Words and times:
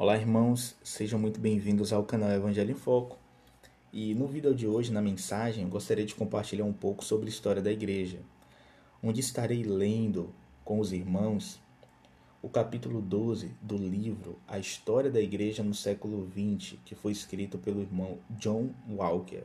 Olá, 0.00 0.16
irmãos, 0.16 0.76
sejam 0.80 1.18
muito 1.18 1.40
bem-vindos 1.40 1.92
ao 1.92 2.04
canal 2.04 2.30
Evangelho 2.30 2.70
em 2.70 2.74
Foco. 2.76 3.18
E 3.92 4.14
no 4.14 4.28
vídeo 4.28 4.54
de 4.54 4.64
hoje, 4.64 4.92
na 4.92 5.02
mensagem, 5.02 5.68
gostaria 5.68 6.06
de 6.06 6.14
compartilhar 6.14 6.64
um 6.64 6.72
pouco 6.72 7.04
sobre 7.04 7.26
a 7.26 7.28
história 7.28 7.60
da 7.60 7.72
igreja, 7.72 8.20
onde 9.02 9.18
estarei 9.18 9.64
lendo 9.64 10.32
com 10.64 10.78
os 10.78 10.92
irmãos 10.92 11.60
o 12.40 12.48
capítulo 12.48 13.02
12 13.02 13.50
do 13.60 13.76
livro 13.76 14.38
A 14.46 14.56
História 14.56 15.10
da 15.10 15.20
Igreja 15.20 15.64
no 15.64 15.74
Século 15.74 16.30
XX, 16.30 16.78
que 16.84 16.94
foi 16.94 17.10
escrito 17.10 17.58
pelo 17.58 17.80
irmão 17.80 18.18
John 18.30 18.70
Walker. 18.88 19.42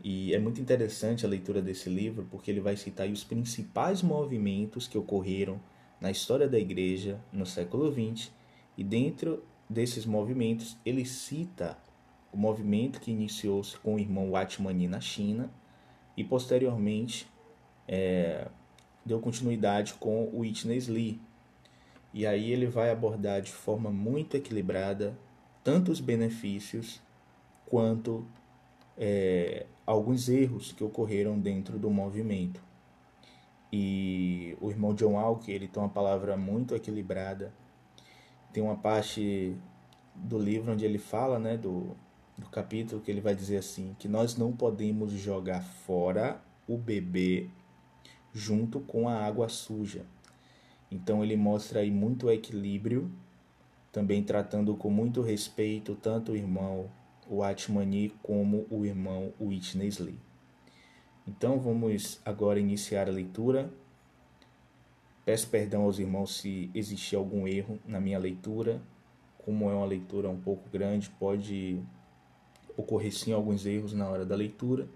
E 0.00 0.32
é 0.32 0.38
muito 0.38 0.60
interessante 0.60 1.26
a 1.26 1.28
leitura 1.28 1.60
desse 1.60 1.90
livro 1.90 2.28
porque 2.30 2.52
ele 2.52 2.60
vai 2.60 2.76
citar 2.76 3.08
os 3.08 3.24
principais 3.24 4.02
movimentos 4.02 4.86
que 4.86 4.96
ocorreram 4.96 5.60
na 6.00 6.12
história 6.12 6.46
da 6.46 6.60
igreja 6.60 7.20
no 7.32 7.44
século 7.44 7.92
XX 7.92 8.37
e 8.78 8.84
dentro 8.84 9.42
desses 9.68 10.06
movimentos 10.06 10.78
ele 10.86 11.04
cita 11.04 11.76
o 12.32 12.36
movimento 12.36 13.00
que 13.00 13.10
iniciou-se 13.10 13.76
com 13.78 13.96
o 13.96 13.98
irmão 13.98 14.30
Watmani 14.30 14.86
na 14.86 15.00
China 15.00 15.50
e 16.16 16.22
posteriormente 16.22 17.28
é, 17.86 18.48
deu 19.04 19.20
continuidade 19.20 19.94
com 19.94 20.24
o 20.24 20.40
Witness 20.40 20.88
Lee. 20.88 21.20
E 22.14 22.26
aí 22.26 22.52
ele 22.52 22.66
vai 22.66 22.90
abordar 22.90 23.42
de 23.42 23.50
forma 23.50 23.90
muito 23.90 24.36
equilibrada 24.36 25.18
tanto 25.64 25.90
os 25.90 26.00
benefícios 26.00 27.02
quanto 27.66 28.24
é, 28.96 29.66
alguns 29.84 30.28
erros 30.28 30.72
que 30.72 30.82
ocorreram 30.84 31.38
dentro 31.38 31.78
do 31.78 31.90
movimento. 31.90 32.62
E 33.72 34.56
o 34.60 34.70
irmão 34.70 34.94
John 34.94 35.12
Walker 35.12 35.50
ele 35.50 35.68
tem 35.68 35.82
uma 35.82 35.88
palavra 35.88 36.36
muito 36.36 36.74
equilibrada. 36.74 37.52
Tem 38.58 38.64
uma 38.64 38.74
parte 38.74 39.54
do 40.16 40.36
livro 40.36 40.72
onde 40.72 40.84
ele 40.84 40.98
fala, 40.98 41.38
né, 41.38 41.56
do, 41.56 41.96
do 42.36 42.48
capítulo 42.48 43.00
que 43.00 43.08
ele 43.08 43.20
vai 43.20 43.32
dizer 43.32 43.58
assim, 43.58 43.94
que 44.00 44.08
nós 44.08 44.36
não 44.36 44.50
podemos 44.50 45.12
jogar 45.12 45.62
fora 45.62 46.42
o 46.66 46.76
bebê 46.76 47.48
junto 48.32 48.80
com 48.80 49.08
a 49.08 49.14
água 49.14 49.48
suja. 49.48 50.04
Então 50.90 51.22
ele 51.22 51.36
mostra 51.36 51.78
aí 51.78 51.90
muito 51.92 52.28
equilíbrio, 52.28 53.12
também 53.92 54.24
tratando 54.24 54.74
com 54.74 54.90
muito 54.90 55.22
respeito 55.22 55.94
tanto 55.94 56.32
o 56.32 56.36
irmão 56.36 56.90
o 57.28 57.44
Atmani 57.44 58.12
como 58.24 58.66
o 58.70 58.84
irmão 58.84 59.32
Witness 59.40 60.00
Lee. 60.00 60.18
Então 61.24 61.60
vamos 61.60 62.20
agora 62.24 62.58
iniciar 62.58 63.06
a 63.06 63.12
leitura. 63.12 63.72
Peço 65.28 65.46
perdão 65.48 65.82
aos 65.82 65.98
irmãos 65.98 66.38
se 66.38 66.70
existir 66.74 67.14
algum 67.14 67.46
erro 67.46 67.78
na 67.86 68.00
minha 68.00 68.18
leitura. 68.18 68.80
Como 69.36 69.68
é 69.68 69.74
uma 69.74 69.84
leitura 69.84 70.26
um 70.30 70.40
pouco 70.40 70.66
grande, 70.70 71.10
pode 71.20 71.82
ocorrer 72.74 73.12
sim 73.12 73.34
alguns 73.34 73.66
erros 73.66 73.92
na 73.92 74.08
hora 74.08 74.24
da 74.24 74.34
leitura. 74.34 74.88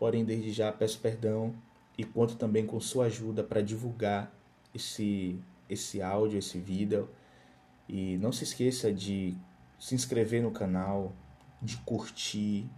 Porém, 0.00 0.24
desde 0.24 0.50
já 0.50 0.72
peço 0.72 0.98
perdão 0.98 1.54
e 1.96 2.02
conto 2.02 2.34
também 2.34 2.66
com 2.66 2.80
sua 2.80 3.04
ajuda 3.04 3.44
para 3.44 3.62
divulgar 3.62 4.34
esse, 4.74 5.38
esse 5.70 6.02
áudio, 6.02 6.40
esse 6.40 6.58
vídeo. 6.58 7.08
E 7.88 8.16
não 8.16 8.32
se 8.32 8.42
esqueça 8.42 8.92
de 8.92 9.36
se 9.78 9.94
inscrever 9.94 10.42
no 10.42 10.50
canal, 10.50 11.12
de 11.62 11.76
curtir 11.76 12.68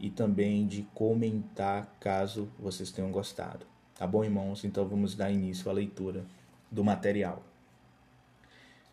e 0.00 0.10
também 0.10 0.66
de 0.66 0.82
comentar 0.92 1.86
caso 2.00 2.48
vocês 2.58 2.90
tenham 2.90 3.12
gostado. 3.12 3.73
Tá 3.96 4.06
bom, 4.06 4.24
irmãos? 4.24 4.64
Então 4.64 4.86
vamos 4.86 5.14
dar 5.14 5.30
início 5.30 5.70
à 5.70 5.72
leitura 5.72 6.24
do 6.70 6.82
material. 6.82 7.42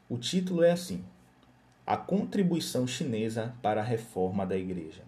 O 0.07 0.17
título 0.17 0.63
é 0.63 0.71
assim: 0.71 1.03
A 1.85 1.97
contribuição 1.97 2.85
chinesa 2.85 3.55
para 3.61 3.81
a 3.81 3.83
reforma 3.83 4.45
da 4.45 4.55
igreja. 4.55 5.03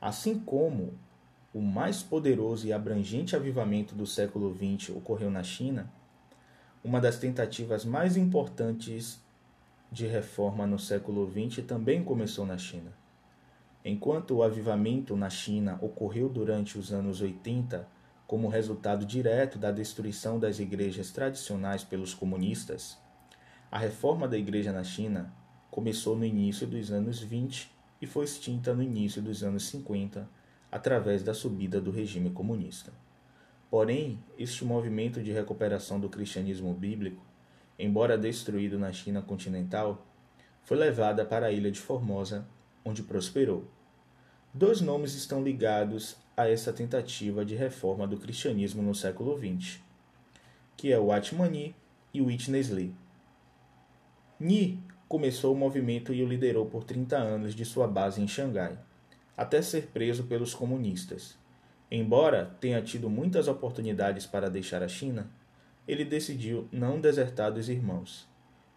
Assim 0.00 0.38
como 0.38 0.94
o 1.52 1.60
mais 1.60 2.02
poderoso 2.02 2.66
e 2.66 2.72
abrangente 2.72 3.34
avivamento 3.34 3.94
do 3.94 4.06
século 4.06 4.54
XX 4.54 4.90
ocorreu 4.90 5.30
na 5.30 5.42
China, 5.42 5.90
uma 6.84 7.00
das 7.00 7.18
tentativas 7.18 7.84
mais 7.84 8.16
importantes 8.16 9.20
de 9.90 10.06
reforma 10.06 10.66
no 10.66 10.78
século 10.78 11.28
XX 11.28 11.64
também 11.64 12.04
começou 12.04 12.46
na 12.46 12.58
China. 12.58 12.92
Enquanto 13.84 14.36
o 14.36 14.42
avivamento 14.42 15.16
na 15.16 15.30
China 15.30 15.78
ocorreu 15.80 16.28
durante 16.28 16.78
os 16.78 16.92
anos 16.92 17.20
80 17.20 17.95
como 18.26 18.48
resultado 18.48 19.06
direto 19.06 19.58
da 19.58 19.70
destruição 19.70 20.38
das 20.38 20.58
igrejas 20.58 21.10
tradicionais 21.10 21.84
pelos 21.84 22.14
comunistas, 22.14 22.98
a 23.70 23.78
reforma 23.78 24.26
da 24.26 24.36
igreja 24.36 24.72
na 24.72 24.82
China 24.82 25.32
começou 25.70 26.16
no 26.16 26.24
início 26.24 26.66
dos 26.66 26.90
anos 26.90 27.20
20 27.20 27.70
e 28.00 28.06
foi 28.06 28.24
extinta 28.24 28.74
no 28.74 28.82
início 28.82 29.22
dos 29.22 29.42
anos 29.42 29.66
50 29.68 30.28
através 30.70 31.22
da 31.22 31.32
subida 31.32 31.80
do 31.80 31.90
regime 31.90 32.30
comunista. 32.30 32.92
Porém, 33.70 34.18
este 34.38 34.64
movimento 34.64 35.22
de 35.22 35.32
recuperação 35.32 35.98
do 35.98 36.08
cristianismo 36.08 36.72
bíblico 36.74 37.26
embora 37.78 38.16
destruído 38.16 38.78
na 38.78 38.92
China 38.92 39.20
continental, 39.22 40.06
foi 40.62 40.76
levada 40.76 41.24
para 41.24 41.46
a 41.46 41.52
ilha 41.52 41.70
de 41.70 41.80
Formosa, 41.80 42.46
onde 42.84 43.02
prosperou. 43.02 43.64
Dois 44.52 44.80
nomes 44.80 45.14
estão 45.14 45.42
ligados 45.42 46.16
a 46.36 46.48
essa 46.48 46.72
tentativa 46.72 47.44
de 47.44 47.54
reforma 47.54 48.06
do 48.06 48.18
cristianismo 48.18 48.82
no 48.82 48.94
século 48.94 49.38
XX, 49.38 49.80
que 50.76 50.92
é 50.92 50.98
o 50.98 51.10
Atmani 51.10 51.74
e 52.12 52.20
o 52.20 52.26
Witness. 52.26 52.70
Ni 54.38 54.78
começou 55.08 55.54
o 55.54 55.56
movimento 55.56 56.12
e 56.12 56.22
o 56.22 56.28
liderou 56.28 56.66
por 56.66 56.84
30 56.84 57.16
anos 57.16 57.54
de 57.54 57.64
sua 57.64 57.88
base 57.88 58.20
em 58.20 58.28
Xangai, 58.28 58.78
até 59.36 59.62
ser 59.62 59.86
preso 59.86 60.24
pelos 60.24 60.54
comunistas. 60.54 61.38
Embora 61.90 62.54
tenha 62.60 62.82
tido 62.82 63.08
muitas 63.08 63.48
oportunidades 63.48 64.26
para 64.26 64.50
deixar 64.50 64.82
a 64.82 64.88
China, 64.88 65.30
ele 65.86 66.04
decidiu 66.04 66.68
não 66.70 67.00
desertar 67.00 67.52
dos 67.52 67.68
irmãos. 67.68 68.28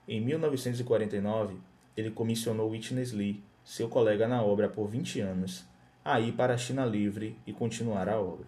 Em 0.07 0.21
1949, 0.21 1.57
ele 1.97 2.11
comissionou 2.11 2.69
Witness 2.69 3.11
Lee, 3.11 3.43
seu 3.63 3.89
colega 3.89 4.27
na 4.27 4.41
obra 4.43 4.69
por 4.69 4.87
20 4.87 5.19
anos, 5.19 5.65
a 6.13 6.19
ir 6.19 6.33
para 6.33 6.53
a 6.53 6.57
China 6.57 6.85
livre 6.85 7.37
e 7.45 7.53
continuar 7.53 8.09
a 8.09 8.19
obra. 8.19 8.47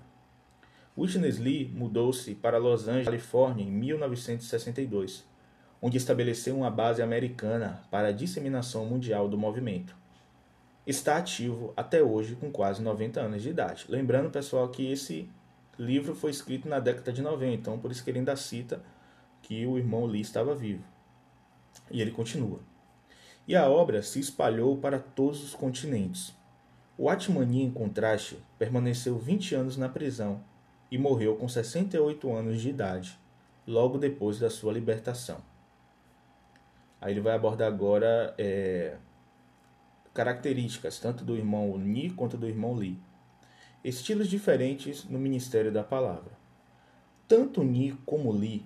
Witness 0.97 1.38
Lee 1.38 1.72
mudou-se 1.73 2.35
para 2.35 2.57
Los 2.57 2.88
Angeles, 2.88 3.05
Califórnia, 3.05 3.63
em 3.63 3.72
1962, 3.72 5.25
onde 5.81 5.97
estabeleceu 5.97 6.55
uma 6.57 6.69
base 6.69 7.01
americana 7.01 7.81
para 7.89 8.09
a 8.09 8.11
disseminação 8.11 8.85
mundial 8.85 9.29
do 9.29 9.38
movimento. 9.38 9.95
Está 10.85 11.17
ativo 11.17 11.73
até 11.77 12.03
hoje 12.03 12.35
com 12.35 12.51
quase 12.51 12.81
90 12.81 13.22
anos 13.22 13.41
de 13.41 13.49
idade. 13.49 13.85
Lembrando, 13.88 14.29
pessoal, 14.29 14.67
que 14.69 14.91
esse 14.91 15.29
livro 15.78 16.13
foi 16.13 16.31
escrito 16.31 16.67
na 16.67 16.79
década 16.79 17.13
de 17.13 17.22
90, 17.22 17.53
então 17.53 17.79
por 17.79 17.91
isso 17.91 18.03
que 18.03 18.09
ele 18.09 18.19
ainda 18.19 18.35
cita 18.35 18.83
que 19.41 19.66
o 19.66 19.78
irmão 19.78 20.05
Lee 20.05 20.22
estava 20.22 20.53
vivo. 20.53 20.83
E 21.89 22.01
ele 22.01 22.11
continua. 22.11 22.59
E 23.47 23.55
a 23.55 23.69
obra 23.69 24.03
se 24.03 24.19
espalhou 24.19 24.78
para 24.78 24.99
todos 24.99 25.43
os 25.43 25.55
continentes. 25.55 26.33
O 27.03 27.09
Atmani, 27.09 27.63
em 27.63 27.72
contraste, 27.72 28.38
permaneceu 28.59 29.17
20 29.17 29.56
anos 29.56 29.75
na 29.75 29.89
prisão 29.89 30.39
e 30.91 31.00
morreu 31.00 31.35
com 31.35 31.50
68 31.50 32.31
anos 32.31 32.62
de 32.62 32.69
idade, 32.69 33.19
logo 33.66 33.97
depois 33.97 34.38
da 34.38 34.51
sua 34.51 34.72
libertação. 34.72 35.41
Aí 37.01 37.11
ele 37.11 37.19
vai 37.19 37.34
abordar 37.34 37.67
agora 37.67 38.35
é, 38.38 38.97
características 40.13 41.00
tanto 41.00 41.25
do 41.25 41.35
irmão 41.35 41.75
Ni 41.75 42.11
quanto 42.11 42.38
do 42.38 42.47
irmão 42.47 42.79
Li 42.79 43.01
estilos 43.84 44.28
diferentes 44.28 45.03
no 45.06 45.17
ministério 45.17 45.72
da 45.72 45.84
palavra. 45.84 46.34
Tanto 47.28 47.63
Ni 47.63 47.94
como 48.06 48.31
Li 48.31 48.63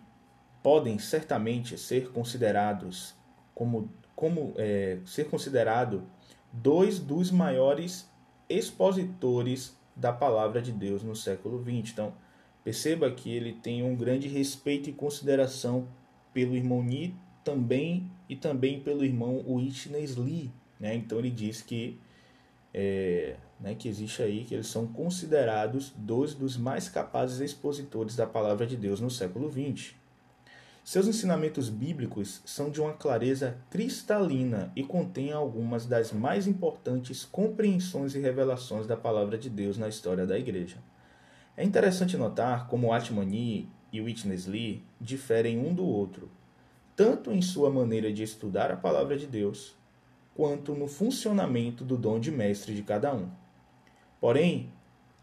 podem 0.62 1.00
certamente 1.00 1.78
ser 1.78 2.12
considerados 2.12 3.16
como, 3.54 3.90
como 4.14 4.54
é, 4.58 5.00
ser 5.06 5.30
considerado 5.30 6.04
dois 6.52 7.00
dos 7.00 7.32
maiores 7.32 8.14
expositores 8.50 9.78
da 9.96 10.12
palavra 10.12 10.62
de 10.62 10.72
Deus 10.72 11.04
no 11.04 11.16
século 11.16 11.62
XX. 11.64 11.92
Então, 11.92 12.14
perceba 12.64 13.10
que 13.12 13.32
ele 13.32 13.54
tem 13.54 13.84
um 13.84 13.96
grande 13.96 14.28
respeito 14.28 14.90
e 14.90 14.94
consideração 14.94 15.88
pelo 16.34 16.56
irmão 16.56 16.84
Ni 16.84 17.16
também 17.44 18.12
e 18.28 18.36
também 18.36 18.80
pelo 18.82 19.06
irmão 19.06 19.44
Witness 19.48 20.18
Lee. 20.18 20.52
Né? 20.80 20.96
Então 20.96 21.20
ele 21.20 21.30
diz 21.30 21.62
que 21.62 22.00
é, 22.74 23.38
né, 23.60 23.74
que 23.74 23.88
existe 23.88 24.22
aí, 24.22 24.44
que 24.44 24.54
eles 24.54 24.68
são 24.68 24.86
considerados 24.86 25.94
dois 25.96 26.34
dos 26.34 26.58
mais 26.58 26.90
capazes 26.90 27.40
expositores 27.40 28.16
da 28.16 28.28
palavra 28.28 28.68
de 28.68 28.76
Deus 28.76 29.00
no 29.00 29.10
século 29.10 29.50
XX. 29.50 29.96
Seus 30.86 31.08
ensinamentos 31.08 31.68
bíblicos 31.68 32.44
são 32.46 32.70
de 32.70 32.80
uma 32.80 32.94
clareza 32.94 33.58
cristalina 33.72 34.72
e 34.76 34.84
contêm 34.84 35.34
algumas 35.34 35.88
das 35.88 36.12
mais 36.12 36.46
importantes 36.46 37.26
compreensões 37.26 38.14
e 38.14 38.20
revelações 38.20 38.86
da 38.86 38.96
palavra 38.96 39.36
de 39.36 39.50
Deus 39.50 39.80
na 39.80 39.90
história 39.90 40.28
da 40.28 40.38
igreja. 40.38 40.78
É 41.58 41.64
interessante 41.64 42.16
notar 42.16 42.68
como 42.68 42.94
Atmani 42.94 43.68
e 43.92 44.00
Witness 44.00 44.46
Lee 44.46 44.84
diferem 45.02 45.58
um 45.58 45.74
do 45.74 45.84
outro, 45.84 46.30
tanto 46.96 47.32
em 47.32 47.42
sua 47.42 47.72
maneira 47.72 48.14
de 48.14 48.22
estudar 48.22 48.70
a 48.70 48.78
palavra 48.78 49.18
de 49.18 49.26
Deus, 49.26 49.76
quanto 50.36 50.76
no 50.76 50.88
funcionamento 50.88 51.84
do 51.84 51.98
dom 51.98 52.20
de 52.20 52.30
mestre 52.30 52.76
de 52.76 52.84
cada 52.84 53.12
um. 53.12 53.28
Porém, 54.22 54.72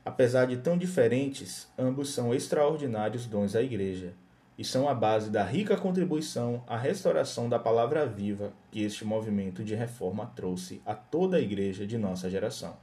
apesar 0.04 0.46
de 0.46 0.56
tão 0.56 0.76
diferentes, 0.76 1.68
ambos 1.78 2.12
são 2.12 2.34
extraordinários 2.34 3.26
dons 3.26 3.52
da 3.52 3.62
Igreja 3.62 4.20
e 4.58 4.64
são 4.64 4.88
a 4.88 4.94
base 4.94 5.30
da 5.30 5.42
rica 5.44 5.76
contribuição 5.76 6.62
à 6.66 6.76
restauração 6.76 7.48
da 7.48 7.58
palavra 7.58 8.06
viva 8.06 8.52
que 8.70 8.82
este 8.82 9.04
movimento 9.04 9.64
de 9.64 9.74
reforma 9.74 10.32
trouxe 10.34 10.82
a 10.84 10.94
toda 10.94 11.36
a 11.36 11.40
Igreja 11.40 11.86
de 11.86 11.96
nossa 11.96 12.28
geração. 12.28 12.76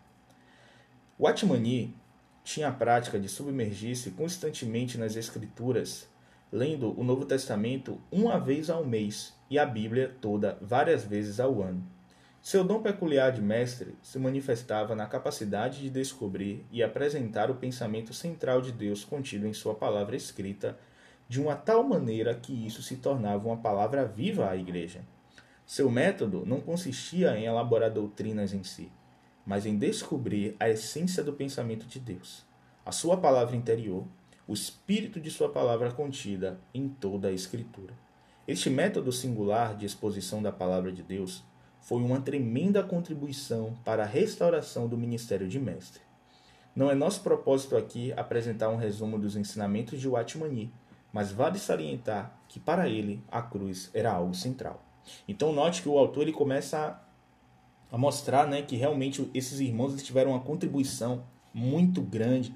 O 1.17 1.27
Atmani 1.27 1.95
tinha 2.43 2.69
a 2.69 2.71
prática 2.71 3.19
de 3.19 3.27
submergir-se 3.27 4.11
constantemente 4.11 4.97
nas 4.97 5.15
Escrituras 5.15 6.07
lendo 6.51 6.99
o 6.99 7.03
Novo 7.03 7.25
Testamento 7.25 7.99
uma 8.11 8.39
vez 8.39 8.69
ao 8.69 8.83
mês 8.83 9.33
e 9.49 9.59
a 9.59 9.65
Bíblia 9.65 10.15
toda 10.19 10.57
várias 10.61 11.03
vezes 11.03 11.39
ao 11.39 11.61
ano. 11.61 11.83
Seu 12.41 12.63
dom 12.63 12.81
peculiar 12.81 13.31
de 13.31 13.41
mestre 13.41 13.95
se 14.01 14.17
manifestava 14.17 14.95
na 14.95 15.05
capacidade 15.05 15.81
de 15.81 15.89
descobrir 15.89 16.65
e 16.71 16.81
apresentar 16.81 17.51
o 17.51 17.55
pensamento 17.55 18.13
central 18.13 18.61
de 18.61 18.71
Deus 18.71 19.03
contido 19.03 19.45
em 19.45 19.53
sua 19.53 19.75
palavra 19.75 20.15
escrita, 20.15 20.77
de 21.29 21.39
uma 21.39 21.55
tal 21.55 21.83
maneira 21.83 22.35
que 22.35 22.51
isso 22.51 22.83
se 22.83 22.97
tornava 22.97 23.47
uma 23.47 23.57
palavra 23.57 24.05
viva 24.05 24.49
à 24.49 24.57
igreja. 24.57 25.01
Seu 25.65 25.89
método 25.89 26.43
não 26.45 26.59
consistia 26.59 27.37
em 27.37 27.45
elaborar 27.45 27.89
doutrinas 27.89 28.53
em 28.53 28.63
si, 28.63 28.91
mas 29.45 29.65
em 29.65 29.77
descobrir 29.77 30.57
a 30.59 30.67
essência 30.67 31.23
do 31.23 31.31
pensamento 31.31 31.85
de 31.85 31.99
Deus, 31.99 32.45
a 32.85 32.91
sua 32.91 33.15
palavra 33.15 33.55
interior 33.55 34.05
o 34.49 34.53
espírito 34.53 35.21
de 35.21 35.29
sua 35.29 35.47
palavra 35.47 35.91
contida 35.91 36.59
em 36.73 36.89
toda 36.89 37.27
a 37.27 37.31
Escritura. 37.31 37.93
Este 38.47 38.67
método 38.67 39.11
singular 39.11 39.77
de 39.77 39.85
exposição 39.85 40.41
da 40.41 40.51
palavra 40.51 40.91
de 40.91 41.03
Deus 41.03 41.43
foi 41.79 42.01
uma 42.01 42.19
tremenda 42.19 42.81
contribuição 42.81 43.77
para 43.85 44.01
a 44.01 44.07
restauração 44.07 44.87
do 44.87 44.97
ministério 44.97 45.47
de 45.47 45.59
mestre. 45.59 46.01
Não 46.75 46.89
é 46.89 46.95
nosso 46.95 47.21
propósito 47.21 47.77
aqui 47.77 48.11
apresentar 48.13 48.69
um 48.69 48.75
resumo 48.75 49.19
dos 49.19 49.35
ensinamentos 49.35 50.01
de 50.01 50.07
Watmani, 50.07 50.73
mas 51.11 51.31
vale 51.31 51.57
salientar 51.57 52.39
que 52.47 52.59
para 52.59 52.87
ele 52.87 53.23
a 53.31 53.41
cruz 53.41 53.89
era 53.93 54.11
algo 54.11 54.33
central. 54.33 54.83
Então 55.27 55.51
note 55.51 55.81
que 55.81 55.89
o 55.89 55.97
autor 55.97 56.23
ele 56.23 56.33
começa 56.33 57.01
a, 57.91 57.97
mostrar 57.97 58.47
né, 58.47 58.61
que 58.61 58.75
realmente 58.75 59.29
esses 59.33 59.59
irmãos 59.59 60.01
tiveram 60.01 60.31
uma 60.31 60.39
contribuição 60.39 61.23
muito 61.53 62.01
grande 62.01 62.55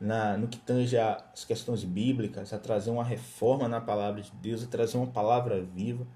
na, 0.00 0.36
no 0.36 0.46
que 0.46 0.58
tange 0.58 0.96
as 0.96 1.44
questões 1.44 1.82
bíblicas, 1.82 2.52
a 2.52 2.58
trazer 2.58 2.90
uma 2.90 3.02
reforma 3.02 3.68
na 3.68 3.80
palavra 3.80 4.22
de 4.22 4.30
Deus, 4.40 4.62
a 4.62 4.66
trazer 4.66 4.96
uma 4.96 5.08
palavra 5.08 5.60
viva. 5.60 6.06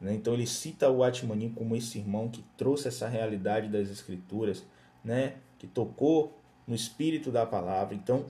Né? 0.00 0.14
Então 0.14 0.34
ele 0.34 0.46
cita 0.46 0.88
o 0.88 1.02
Atmani 1.02 1.50
como 1.50 1.74
esse 1.74 1.98
irmão 1.98 2.28
que 2.28 2.44
trouxe 2.56 2.88
essa 2.88 3.08
realidade 3.08 3.68
das 3.68 3.88
Escrituras, 3.88 4.64
né? 5.04 5.36
que 5.58 5.66
tocou 5.66 6.38
no 6.66 6.74
espírito 6.74 7.32
da 7.32 7.44
palavra. 7.44 7.94
Então 7.94 8.26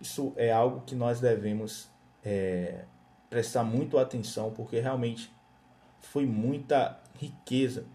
isso 0.00 0.32
é 0.36 0.50
algo 0.50 0.82
que 0.84 0.94
nós 0.94 1.20
devemos 1.20 1.88
é, 2.26 2.84
prestar 3.30 3.62
muito 3.62 3.96
atenção, 3.98 4.50
porque 4.50 4.80
realmente 4.80 5.30
foi 6.00 6.26
muita 6.26 7.00
riqueza 7.14 7.86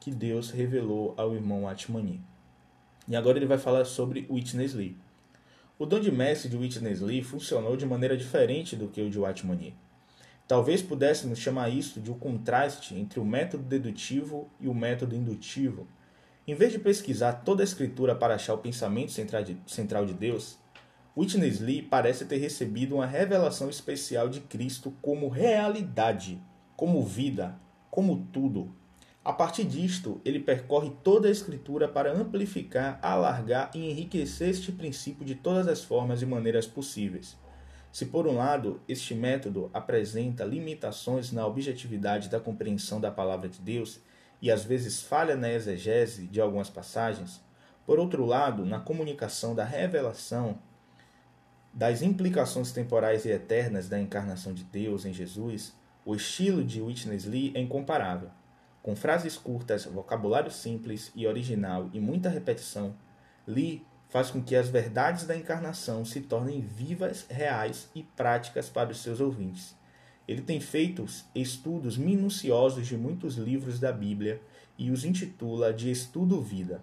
que 0.00 0.10
Deus 0.10 0.50
revelou 0.50 1.12
ao 1.18 1.34
irmão 1.34 1.68
Atmani. 1.68 2.22
E 3.06 3.14
agora 3.14 3.38
ele 3.38 3.46
vai 3.46 3.58
falar 3.58 3.84
sobre 3.84 4.26
Witness 4.30 4.72
Lee. 4.72 4.96
O 5.78 5.84
dom 5.84 6.00
de 6.00 6.10
mestre 6.10 6.48
de 6.48 6.56
Witness 6.56 7.02
Lee 7.02 7.22
funcionou 7.22 7.76
de 7.76 7.84
maneira 7.84 8.16
diferente 8.16 8.74
do 8.74 8.88
que 8.88 9.02
o 9.02 9.10
de 9.10 9.18
Watmani. 9.18 9.74
Talvez 10.48 10.80
pudéssemos 10.80 11.38
chamar 11.38 11.68
isso 11.68 12.00
de 12.00 12.10
o 12.10 12.14
um 12.14 12.18
contraste 12.18 12.94
entre 12.94 13.20
o 13.20 13.24
método 13.24 13.64
dedutivo 13.64 14.48
e 14.58 14.68
o 14.68 14.74
método 14.74 15.14
indutivo. 15.14 15.86
Em 16.46 16.54
vez 16.54 16.72
de 16.72 16.78
pesquisar 16.78 17.42
toda 17.44 17.62
a 17.62 17.64
escritura 17.64 18.14
para 18.14 18.36
achar 18.36 18.54
o 18.54 18.58
pensamento 18.58 19.12
central 19.12 20.06
de 20.06 20.14
Deus, 20.14 20.58
Witness 21.16 21.60
Lee 21.60 21.82
parece 21.82 22.24
ter 22.26 22.36
recebido 22.36 22.96
uma 22.96 23.06
revelação 23.06 23.70
especial 23.70 24.28
de 24.28 24.40
Cristo 24.40 24.92
como 25.00 25.28
realidade, 25.28 26.40
como 26.76 27.02
vida, 27.02 27.58
como 27.90 28.26
tudo, 28.32 28.74
a 29.26 29.32
partir 29.32 29.64
disto, 29.64 30.20
ele 30.24 30.38
percorre 30.38 30.92
toda 31.02 31.26
a 31.26 31.30
Escritura 31.32 31.88
para 31.88 32.12
amplificar, 32.12 32.96
alargar 33.02 33.72
e 33.74 33.90
enriquecer 33.90 34.50
este 34.50 34.70
princípio 34.70 35.24
de 35.24 35.34
todas 35.34 35.66
as 35.66 35.82
formas 35.82 36.22
e 36.22 36.26
maneiras 36.26 36.64
possíveis. 36.64 37.36
Se, 37.90 38.06
por 38.06 38.28
um 38.28 38.36
lado, 38.36 38.80
este 38.86 39.16
método 39.16 39.68
apresenta 39.74 40.44
limitações 40.44 41.32
na 41.32 41.44
objetividade 41.44 42.28
da 42.28 42.38
compreensão 42.38 43.00
da 43.00 43.10
palavra 43.10 43.48
de 43.48 43.60
Deus 43.60 43.98
e 44.40 44.48
às 44.48 44.62
vezes 44.62 45.02
falha 45.02 45.34
na 45.34 45.50
exegese 45.52 46.28
de 46.28 46.40
algumas 46.40 46.70
passagens, 46.70 47.40
por 47.84 47.98
outro 47.98 48.24
lado, 48.24 48.64
na 48.64 48.78
comunicação 48.78 49.56
da 49.56 49.64
revelação 49.64 50.56
das 51.76 52.00
implicações 52.00 52.72
temporais 52.72 53.26
e 53.26 53.28
eternas 53.28 53.86
da 53.86 54.00
encarnação 54.00 54.54
de 54.54 54.64
Deus 54.64 55.04
em 55.04 55.12
Jesus, 55.12 55.74
o 56.06 56.14
estilo 56.14 56.64
de 56.64 56.80
Witness 56.80 57.26
Lee 57.26 57.52
é 57.54 57.60
incomparável. 57.60 58.30
Com 58.82 58.96
frases 58.96 59.36
curtas, 59.36 59.84
vocabulário 59.84 60.50
simples 60.50 61.12
e 61.14 61.26
original 61.26 61.90
e 61.92 62.00
muita 62.00 62.30
repetição, 62.30 62.94
Lee 63.46 63.84
faz 64.08 64.30
com 64.30 64.42
que 64.42 64.56
as 64.56 64.70
verdades 64.70 65.26
da 65.26 65.36
encarnação 65.36 66.02
se 66.02 66.22
tornem 66.22 66.62
vivas, 66.62 67.26
reais 67.28 67.90
e 67.94 68.02
práticas 68.02 68.70
para 68.70 68.90
os 68.90 69.02
seus 69.02 69.20
ouvintes. 69.20 69.76
Ele 70.26 70.40
tem 70.40 70.58
feito 70.60 71.04
estudos 71.34 71.98
minuciosos 71.98 72.86
de 72.86 72.96
muitos 72.96 73.36
livros 73.36 73.78
da 73.78 73.92
Bíblia 73.92 74.40
e 74.78 74.90
os 74.90 75.04
intitula 75.04 75.74
de 75.74 75.90
Estudo 75.90 76.40
Vida. 76.40 76.80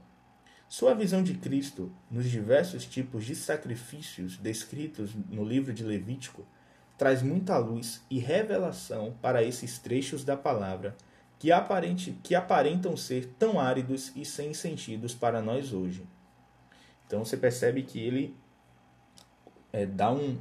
Sua 0.74 0.96
visão 0.96 1.22
de 1.22 1.36
Cristo 1.36 1.92
nos 2.10 2.28
diversos 2.28 2.84
tipos 2.84 3.26
de 3.26 3.36
sacrifícios 3.36 4.38
descritos 4.38 5.14
no 5.30 5.46
livro 5.46 5.72
de 5.72 5.84
Levítico 5.84 6.48
traz 6.98 7.22
muita 7.22 7.56
luz 7.60 8.04
e 8.10 8.18
revelação 8.18 9.14
para 9.22 9.44
esses 9.44 9.78
trechos 9.78 10.24
da 10.26 10.36
palavra 10.36 10.98
que, 11.38 11.52
aparente, 11.52 12.18
que 12.24 12.34
aparentam 12.34 12.98
ser 12.98 13.36
tão 13.38 13.60
áridos 13.60 14.12
e 14.16 14.26
sem 14.26 14.52
sentidos 14.52 15.14
para 15.14 15.44
nós 15.44 15.72
hoje. 15.74 16.08
Então 17.06 17.24
você 17.24 17.38
percebe 17.38 17.84
que 17.84 18.00
ele 18.00 18.36
é, 19.72 19.86
dá 19.86 20.12
um, 20.12 20.40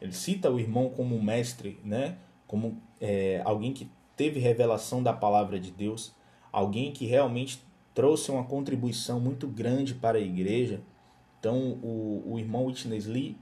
ele 0.00 0.12
cita 0.12 0.52
o 0.52 0.60
irmão 0.60 0.88
como 0.88 1.20
mestre, 1.20 1.80
né? 1.82 2.16
Como 2.46 2.80
é, 3.00 3.42
alguém 3.44 3.72
que 3.72 3.90
teve 4.14 4.38
revelação 4.38 5.02
da 5.02 5.12
palavra 5.12 5.58
de 5.58 5.72
Deus, 5.72 6.14
alguém 6.52 6.92
que 6.92 7.06
realmente 7.06 7.60
trouxe 7.94 8.30
uma 8.30 8.44
contribuição 8.44 9.20
muito 9.20 9.46
grande 9.46 9.94
para 9.94 10.18
a 10.18 10.20
igreja. 10.20 10.80
Então 11.38 11.78
o, 11.82 12.22
o 12.26 12.38
irmão 12.38 12.66
Witness 12.66 13.06
Lee 13.06 13.36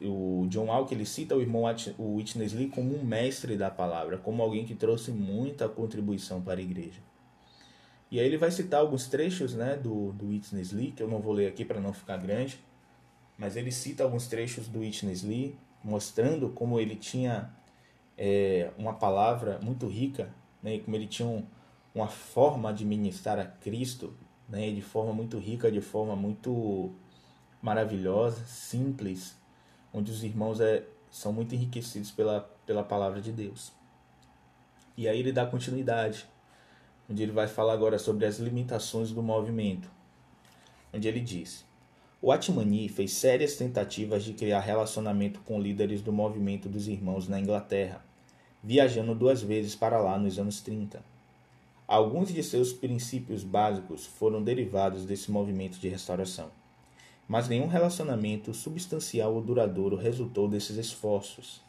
o 0.00 0.46
John 0.48 0.66
Walker 0.66 0.94
ele 0.94 1.06
cita 1.06 1.34
o 1.34 1.40
irmão 1.40 1.62
o 1.98 2.16
Witness 2.16 2.52
Lee 2.52 2.68
como 2.68 2.94
um 2.94 3.02
mestre 3.02 3.56
da 3.56 3.70
palavra, 3.70 4.18
como 4.18 4.42
alguém 4.42 4.64
que 4.64 4.74
trouxe 4.74 5.10
muita 5.10 5.68
contribuição 5.68 6.40
para 6.40 6.60
a 6.60 6.62
igreja. 6.62 7.00
E 8.10 8.20
aí 8.20 8.26
ele 8.26 8.36
vai 8.36 8.50
citar 8.50 8.80
alguns 8.80 9.06
trechos 9.06 9.54
né, 9.54 9.76
do, 9.76 10.12
do 10.12 10.28
Witness 10.28 10.72
Lee, 10.72 10.92
que 10.92 11.02
eu 11.02 11.08
não 11.08 11.20
vou 11.20 11.32
ler 11.32 11.48
aqui 11.48 11.64
para 11.64 11.80
não 11.80 11.92
ficar 11.92 12.18
grande, 12.18 12.58
mas 13.36 13.56
ele 13.56 13.72
cita 13.72 14.04
alguns 14.04 14.26
trechos 14.28 14.68
do 14.68 14.80
Witness 14.80 15.22
Lee, 15.22 15.56
mostrando 15.82 16.50
como 16.50 16.78
ele 16.78 16.94
tinha 16.94 17.50
é, 18.16 18.70
uma 18.78 18.94
palavra 18.94 19.58
muito 19.62 19.86
rica, 19.86 20.32
né, 20.62 20.78
como 20.78 20.94
ele 20.94 21.06
tinha 21.06 21.26
um, 21.26 21.44
uma 21.96 22.08
forma 22.08 22.74
de 22.74 22.84
ministrar 22.84 23.38
a 23.38 23.46
Cristo 23.46 24.14
né, 24.46 24.70
de 24.70 24.82
forma 24.82 25.14
muito 25.14 25.38
rica, 25.38 25.72
de 25.72 25.80
forma 25.80 26.14
muito 26.14 26.92
maravilhosa, 27.62 28.44
simples, 28.44 29.34
onde 29.94 30.12
os 30.12 30.22
irmãos 30.22 30.60
é, 30.60 30.84
são 31.10 31.32
muito 31.32 31.54
enriquecidos 31.54 32.10
pela, 32.10 32.42
pela 32.66 32.84
palavra 32.84 33.18
de 33.22 33.32
Deus. 33.32 33.72
E 34.94 35.08
aí 35.08 35.18
ele 35.18 35.32
dá 35.32 35.46
continuidade, 35.46 36.26
onde 37.10 37.22
ele 37.22 37.32
vai 37.32 37.48
falar 37.48 37.72
agora 37.72 37.98
sobre 37.98 38.26
as 38.26 38.38
limitações 38.38 39.10
do 39.10 39.22
movimento, 39.22 39.90
onde 40.92 41.08
ele 41.08 41.20
diz: 41.20 41.64
O 42.20 42.30
Atmani 42.30 42.90
fez 42.90 43.12
sérias 43.12 43.56
tentativas 43.56 44.22
de 44.22 44.34
criar 44.34 44.60
relacionamento 44.60 45.40
com 45.40 45.58
líderes 45.58 46.02
do 46.02 46.12
movimento 46.12 46.68
dos 46.68 46.88
irmãos 46.88 47.26
na 47.26 47.40
Inglaterra, 47.40 48.04
viajando 48.62 49.14
duas 49.14 49.42
vezes 49.42 49.74
para 49.74 49.98
lá 49.98 50.18
nos 50.18 50.38
anos 50.38 50.60
30. 50.60 51.15
Alguns 51.86 52.32
de 52.32 52.42
seus 52.42 52.72
princípios 52.72 53.44
básicos 53.44 54.06
foram 54.06 54.42
derivados 54.42 55.04
desse 55.04 55.30
movimento 55.30 55.78
de 55.78 55.88
restauração 55.88 56.50
mas 57.28 57.48
nenhum 57.48 57.66
relacionamento 57.66 58.54
substancial 58.54 59.34
ou 59.34 59.42
duradouro 59.42 59.96
resultou 59.96 60.48
desses 60.48 60.76
esforços. 60.76 61.60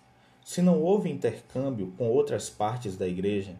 Se 0.43 0.61
não 0.61 0.81
houve 0.81 1.09
intercâmbio 1.09 1.93
com 1.97 2.09
outras 2.09 2.49
partes 2.49 2.95
da 2.95 3.07
igreja, 3.07 3.55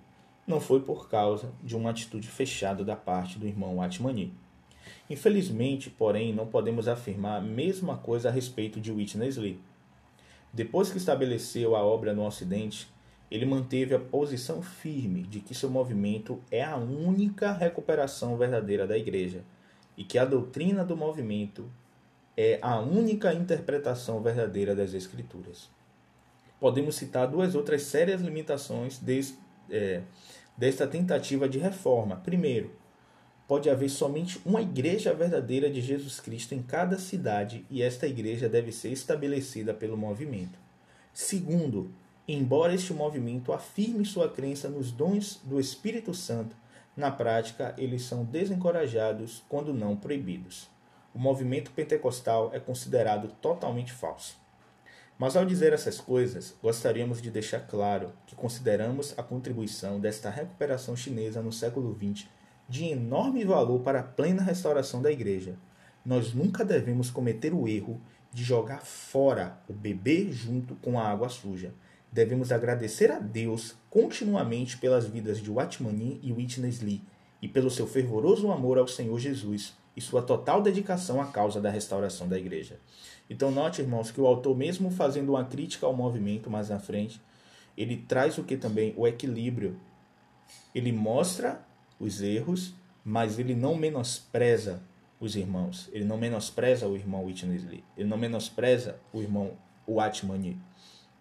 não 0.46 0.62
foi 0.62 0.80
por 0.80 1.10
causa 1.10 1.52
de 1.62 1.76
uma 1.76 1.90
atitude 1.90 2.28
fechada 2.28 2.84
da 2.86 2.96
parte 2.96 3.38
do 3.38 3.48
irmão 3.48 3.82
Atmani. 3.82 4.34
Infelizmente, 5.10 5.90
porém, 5.90 6.34
não 6.34 6.48
podemos 6.48 6.88
afirmar 6.88 7.40
a 7.40 7.44
mesma 7.44 7.98
coisa 7.98 8.30
a 8.30 8.32
respeito 8.32 8.80
de 8.80 8.92
Witness 8.92 9.36
Lee. 9.36 9.60
Depois 10.54 10.90
que 10.90 10.98
estabeleceu 10.98 11.76
a 11.76 11.84
obra 11.84 12.14
no 12.14 12.26
Ocidente, 12.26 12.88
ele 13.30 13.46
manteve 13.46 13.94
a 13.94 14.00
posição 14.00 14.62
firme 14.62 15.24
de 15.24 15.40
que 15.40 15.54
seu 15.54 15.70
movimento 15.70 16.42
é 16.50 16.64
a 16.64 16.78
única 16.78 17.52
recuperação 17.52 18.38
verdadeira 18.38 18.88
da 18.88 18.98
igreja 18.98 19.44
e 19.98 20.04
que 20.04 20.18
a 20.18 20.26
doutrina 20.26 20.86
do 20.86 20.96
movimento 20.96 21.70
é 22.38 22.60
a 22.62 22.80
única 22.80 23.34
interpretação 23.34 24.22
verdadeira 24.22 24.76
das 24.76 24.94
Escrituras. 24.94 25.70
Podemos 26.60 26.96
citar 26.96 27.28
duas 27.28 27.56
outras 27.56 27.84
sérias 27.84 28.22
limitações 28.22 28.98
desse, 29.00 29.38
é, 29.70 30.02
desta 30.56 30.88
tentativa 30.88 31.50
de 31.50 31.58
reforma. 31.58 32.18
Primeiro, 32.18 32.72
pode 33.48 33.70
haver 33.70 33.90
somente 33.90 34.40
uma 34.46 34.62
igreja 34.62 35.14
verdadeira 35.14 35.70
de 35.70 35.82
Jesus 35.82 36.20
Cristo 36.20 36.54
em 36.54 36.62
cada 36.62 36.98
cidade 36.98 37.66
e 37.70 37.82
esta 37.82 38.08
igreja 38.08 38.48
deve 38.48 38.72
ser 38.72 38.92
estabelecida 38.92 39.74
pelo 39.74 39.98
movimento. 39.98 40.60
Segundo, 41.14 41.92
embora 42.28 42.74
este 42.74 42.94
movimento 42.94 43.54
afirme 43.54 44.06
sua 44.06 44.30
crença 44.30 44.68
nos 44.68 44.92
dons 44.92 45.40
do 45.44 45.60
Espírito 45.60 46.14
Santo, 46.14 46.56
na 46.96 47.12
prática 47.12 47.74
eles 47.78 48.04
são 48.04 48.26
desencorajados 48.26 49.44
quando 49.48 49.74
não 49.74 49.96
proibidos. 49.96 50.70
O 51.14 51.20
movimento 51.20 51.72
pentecostal 51.72 52.52
é 52.54 52.60
considerado 52.60 53.30
totalmente 53.42 53.94
falso. 53.94 54.38
Mas 55.18 55.36
ao 55.36 55.46
dizer 55.46 55.74
essas 55.74 56.00
coisas, 56.00 56.56
gostaríamos 56.62 57.22
de 57.22 57.32
deixar 57.32 57.62
claro 57.62 58.14
que 58.28 58.36
consideramos 58.36 59.18
a 59.18 59.24
contribuição 59.24 60.00
desta 60.00 60.30
recuperação 60.30 60.96
chinesa 60.96 61.42
no 61.42 61.52
século 61.52 61.96
XX 61.96 62.28
de 62.70 62.86
enorme 62.86 63.44
valor 63.44 63.80
para 63.80 64.02
a 64.02 64.04
plena 64.04 64.44
restauração 64.44 65.02
da 65.02 65.12
igreja. 65.12 65.56
Nós 66.06 66.34
nunca 66.34 66.64
devemos 66.64 67.10
cometer 67.10 67.54
o 67.54 67.68
erro 67.68 68.00
de 68.32 68.44
jogar 68.44 68.82
fora 68.82 69.60
o 69.68 69.74
bebê 69.74 70.32
junto 70.32 70.76
com 70.76 71.00
a 71.00 71.08
água 71.08 71.30
suja. 71.30 71.74
Devemos 72.12 72.52
agradecer 72.52 73.12
a 73.12 73.20
Deus 73.20 73.76
continuamente 73.90 74.78
pelas 74.78 75.06
vidas 75.06 75.40
de 75.40 75.52
Watmani 75.52 76.20
e 76.24 76.32
Witness 76.32 76.82
Lee 76.82 77.02
e 77.42 77.48
pelo 77.48 77.70
seu 77.70 77.86
fervoroso 77.86 78.52
amor 78.52 78.78
ao 78.78 78.88
Senhor 78.88 79.20
Jesus 79.20 79.76
e 79.96 80.02
sua 80.02 80.22
total 80.22 80.62
dedicação 80.62 81.20
à 81.22 81.26
causa 81.26 81.60
da 81.60 81.70
restauração 81.70 82.28
da 82.28 82.38
igreja. 82.38 82.80
Então 83.30 83.52
note, 83.52 83.82
irmãos, 83.82 84.12
que 84.12 84.22
o 84.22 84.28
autor, 84.28 84.56
mesmo 84.56 84.92
fazendo 84.92 85.30
uma 85.30 85.44
crítica 85.44 85.86
ao 85.86 85.96
movimento 85.96 86.50
mais 86.50 86.70
na 86.70 86.80
frente, 86.80 87.22
ele 87.76 87.98
traz 87.98 88.38
o 88.38 88.44
que 88.44 88.58
também? 88.58 88.94
O 88.96 89.08
equilíbrio. 89.08 89.80
Ele 90.74 90.92
mostra 90.92 91.62
os 92.00 92.22
erros, 92.22 92.74
mas 93.04 93.38
ele 93.38 93.56
não 93.56 93.76
menospreza 93.76 94.82
os 95.20 95.36
irmãos. 95.36 95.90
Ele 95.92 96.06
não 96.06 96.18
menospreza 96.18 96.88
o 96.88 96.96
irmão 96.96 97.26
Witness 97.26 97.64
Lee. 97.66 97.84
Ele 97.96 98.08
não 98.08 98.18
menospreza 98.18 99.00
o 99.12 99.22
irmão 99.22 99.54
Watmani. 99.88 100.60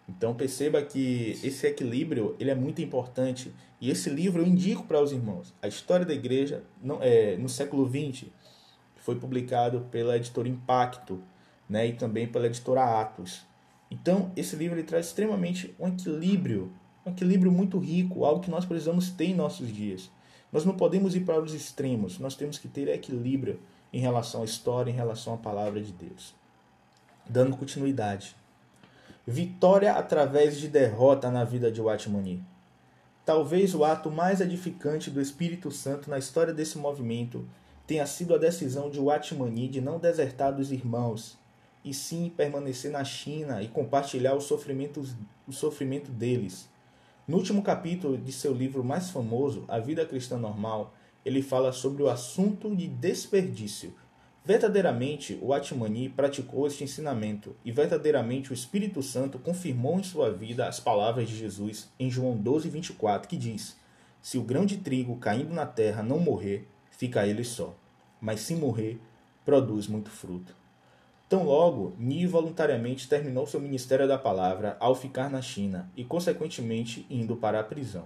Então 0.08 0.34
perceba 0.34 0.82
que 0.82 1.38
esse 1.42 1.66
equilíbrio 1.66 2.36
ele 2.38 2.50
é 2.50 2.54
muito 2.54 2.80
importante 2.80 3.52
e 3.80 3.90
esse 3.90 4.08
livro 4.08 4.42
eu 4.42 4.46
indico 4.46 4.84
para 4.84 5.02
os 5.02 5.12
irmãos. 5.12 5.52
A 5.60 5.68
história 5.68 6.06
da 6.06 6.14
igreja 6.14 6.62
não, 6.82 7.02
é, 7.02 7.36
no 7.36 7.48
século 7.48 7.88
XX 7.88 8.28
foi 8.96 9.16
publicado 9.16 9.86
pela 9.90 10.16
editora 10.16 10.48
Impacto 10.48 11.20
né, 11.68 11.88
e 11.88 11.92
também 11.92 12.26
pela 12.26 12.46
editora 12.46 13.00
Atos. 13.00 13.44
Então 13.90 14.30
esse 14.36 14.54
livro 14.54 14.76
ele 14.76 14.86
traz 14.86 15.06
extremamente 15.06 15.75
um 15.78 15.88
equilíbrio, 15.88 16.72
um 17.04 17.10
equilíbrio 17.10 17.50
muito 17.50 17.78
rico, 17.78 18.25
algo 18.25 18.40
que 18.40 18.50
nós 18.50 18.64
precisamos 18.64 19.10
ter 19.10 19.26
em 19.26 19.34
nossos 19.34 19.72
dias. 19.72 20.10
Nós 20.52 20.64
não 20.64 20.76
podemos 20.76 21.16
ir 21.16 21.20
para 21.20 21.42
os 21.42 21.52
extremos, 21.52 22.18
nós 22.20 22.36
temos 22.36 22.58
que 22.58 22.68
ter 22.68 22.88
equilíbrio 22.88 23.60
em 23.92 23.98
relação 23.98 24.42
à 24.42 24.44
história, 24.44 24.90
em 24.90 24.94
relação 24.94 25.34
à 25.34 25.36
palavra 25.36 25.80
de 25.80 25.92
Deus. 25.92 26.34
Dando 27.28 27.56
continuidade. 27.56 28.36
Vitória 29.26 29.92
através 29.95 30.56
de 30.56 30.68
derrota 30.68 31.30
na 31.30 31.45
vida 31.45 31.71
de 31.71 31.80
Watmani. 31.80 32.45
Talvez 33.25 33.75
o 33.75 33.85
ato 33.85 34.11
mais 34.11 34.40
edificante 34.40 35.11
do 35.11 35.21
Espírito 35.21 35.71
Santo 35.71 36.09
na 36.09 36.18
história 36.18 36.54
desse 36.54 36.78
movimento 36.78 37.49
tenha 37.87 38.06
sido 38.06 38.35
a 38.35 38.38
decisão 38.38 38.88
de 38.88 39.00
Watmani 39.00 39.68
de 39.68 39.80
não 39.80 39.99
desertar 39.99 40.54
dos 40.54 40.71
irmãos, 40.71 41.38
e 41.85 41.92
sim 41.92 42.33
permanecer 42.37 42.90
na 42.90 43.04
China 43.04 43.62
e 43.62 43.68
compartilhar 43.68 44.35
os 44.35 44.45
sofrimentos, 44.45 45.14
o 45.47 45.52
sofrimento 45.52 46.11
deles 46.11 46.68
no 47.26 47.38
último 47.38 47.61
capítulo 47.61 48.16
de 48.16 48.30
seu 48.30 48.54
livro 48.54 48.85
mais 48.85 49.11
famoso, 49.11 49.64
A 49.66 49.80
Vida 49.80 50.06
Cristã 50.06 50.38
Normal, 50.38 50.95
ele 51.25 51.42
fala 51.42 51.73
sobre 51.73 52.00
o 52.00 52.09
assunto 52.09 52.75
de 52.76 52.87
desperdício. 52.87 53.92
Verdadeiramente, 54.46 55.36
o 55.42 55.52
Atmani 55.52 56.08
praticou 56.08 56.68
este 56.68 56.84
ensinamento 56.84 57.56
e 57.64 57.72
verdadeiramente 57.72 58.52
o 58.52 58.54
Espírito 58.54 59.02
Santo 59.02 59.40
confirmou 59.40 59.98
em 59.98 60.04
sua 60.04 60.30
vida 60.30 60.68
as 60.68 60.78
palavras 60.78 61.28
de 61.28 61.36
Jesus 61.36 61.90
em 61.98 62.08
João 62.08 62.36
12, 62.36 62.68
24, 62.68 63.28
que 63.28 63.36
diz: 63.36 63.76
Se 64.22 64.38
o 64.38 64.44
grão 64.44 64.64
de 64.64 64.76
trigo 64.76 65.16
caindo 65.16 65.52
na 65.52 65.66
terra 65.66 66.00
não 66.00 66.20
morrer, 66.20 66.68
fica 66.92 67.26
ele 67.26 67.42
só, 67.42 67.76
mas 68.20 68.38
se 68.38 68.54
morrer, 68.54 69.00
produz 69.44 69.88
muito 69.88 70.10
fruto. 70.10 70.54
Tão 71.28 71.42
logo, 71.42 71.96
Ni 71.98 72.24
voluntariamente 72.24 73.08
terminou 73.08 73.48
seu 73.48 73.58
ministério 73.58 74.06
da 74.06 74.16
palavra 74.16 74.76
ao 74.78 74.94
ficar 74.94 75.28
na 75.28 75.42
China 75.42 75.90
e, 75.96 76.04
consequentemente, 76.04 77.04
indo 77.10 77.34
para 77.34 77.58
a 77.58 77.64
prisão. 77.64 78.04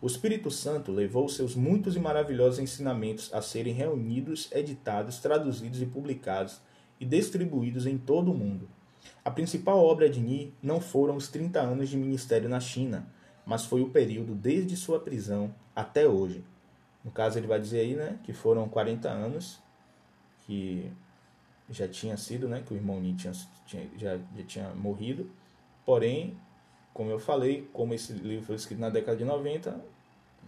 O 0.00 0.06
Espírito 0.06 0.48
Santo 0.48 0.92
levou 0.92 1.28
seus 1.28 1.56
muitos 1.56 1.96
e 1.96 1.98
maravilhosos 1.98 2.60
ensinamentos 2.60 3.34
a 3.34 3.42
serem 3.42 3.72
reunidos, 3.72 4.48
editados, 4.52 5.18
traduzidos 5.18 5.82
e 5.82 5.86
publicados 5.86 6.60
e 7.00 7.04
distribuídos 7.04 7.84
em 7.84 7.98
todo 7.98 8.30
o 8.30 8.34
mundo. 8.34 8.68
A 9.24 9.30
principal 9.30 9.78
obra 9.78 10.08
de 10.08 10.20
Ni 10.20 10.54
não 10.62 10.80
foram 10.80 11.16
os 11.16 11.28
30 11.28 11.60
anos 11.60 11.88
de 11.88 11.96
ministério 11.96 12.48
na 12.48 12.60
China, 12.60 13.08
mas 13.44 13.64
foi 13.64 13.82
o 13.82 13.90
período 13.90 14.36
desde 14.36 14.76
sua 14.76 15.00
prisão 15.00 15.52
até 15.74 16.06
hoje. 16.06 16.44
No 17.04 17.10
caso, 17.10 17.36
ele 17.36 17.48
vai 17.48 17.60
dizer 17.60 17.80
aí 17.80 17.96
né, 17.96 18.20
que 18.22 18.32
foram 18.32 18.68
40 18.68 19.08
anos 19.08 19.60
que 20.46 20.92
já 21.70 21.88
tinha 21.88 22.16
sido, 22.16 22.48
né, 22.48 22.62
que 22.64 22.72
o 22.72 22.76
irmão 22.76 23.00
Ni 23.00 23.14
tinha, 23.14 23.32
tinha, 23.66 23.88
já, 23.96 24.16
já 24.16 24.44
tinha 24.46 24.74
morrido. 24.74 25.28
Porém, 25.84 26.38
como 26.98 27.12
eu 27.12 27.20
falei, 27.20 27.70
como 27.72 27.94
esse 27.94 28.12
livro 28.12 28.44
foi 28.44 28.56
escrito 28.56 28.80
na 28.80 28.90
década 28.90 29.16
de 29.16 29.24
90, 29.24 29.80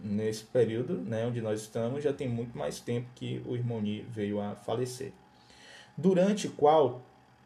nesse 0.03 0.43
período 0.43 0.97
né, 0.97 1.25
onde 1.25 1.39
nós 1.39 1.61
estamos, 1.61 2.03
já 2.03 2.11
tem 2.11 2.27
muito 2.27 2.57
mais 2.57 2.81
tempo 2.81 3.07
que 3.15 3.41
o 3.45 3.55
irmão 3.55 3.79
Ni 3.79 4.01
veio 4.01 4.41
a 4.41 4.53
falecer. 4.53 5.13
Durante 5.95 6.49
qual, 6.49 7.01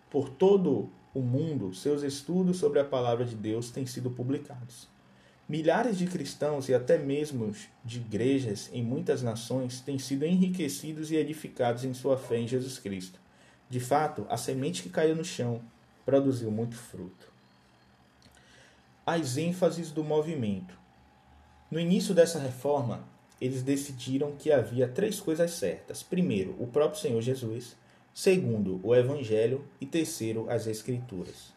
por 0.09 0.27
todo 0.27 0.89
o 1.13 1.19
mundo, 1.19 1.71
seus 1.75 2.01
estudos 2.01 2.57
sobre 2.57 2.79
a 2.79 2.83
palavra 2.83 3.24
de 3.24 3.35
Deus 3.35 3.69
têm 3.69 3.85
sido 3.85 4.09
publicados. 4.09 4.88
Milhares 5.47 6.00
de 6.00 6.07
cristãos 6.07 6.67
e 6.67 6.74
até 6.74 6.97
mesmo 6.97 7.53
de 7.83 8.00
igrejas 8.00 8.71
em 8.74 8.83
muitas 8.83 9.21
nações 9.21 9.81
têm 9.81 10.00
sido 10.00 10.25
enriquecidos 10.25 11.12
e 11.12 11.15
edificados 11.15 11.85
em 11.85 11.93
sua 11.93 12.17
fé 12.17 12.39
em 12.39 12.47
Jesus 12.47 12.79
Cristo. 12.79 13.19
De 13.69 13.79
fato, 13.79 14.25
a 14.31 14.35
semente 14.35 14.81
que 14.81 14.89
caiu 14.89 15.15
no 15.15 15.24
chão 15.24 15.62
produziu 16.03 16.50
muito 16.50 16.75
fruto. 16.75 17.34
As 19.05 19.38
ênfases 19.38 19.91
do 19.91 20.03
movimento. 20.03 20.75
No 21.69 21.79
início 21.79 22.12
dessa 22.15 22.39
reforma, 22.39 23.07
eles 23.39 23.62
decidiram 23.62 24.31
que 24.31 24.51
havia 24.51 24.88
três 24.88 25.19
coisas 25.19 25.51
certas: 25.51 26.01
primeiro, 26.01 26.55
o 26.57 26.65
próprio 26.65 27.00
Senhor 27.00 27.21
Jesus, 27.21 27.75
segundo, 28.12 28.79
o 28.81 28.95
Evangelho 28.95 29.63
e 29.79 29.85
terceiro, 29.85 30.50
as 30.50 30.65
Escrituras. 30.65 31.53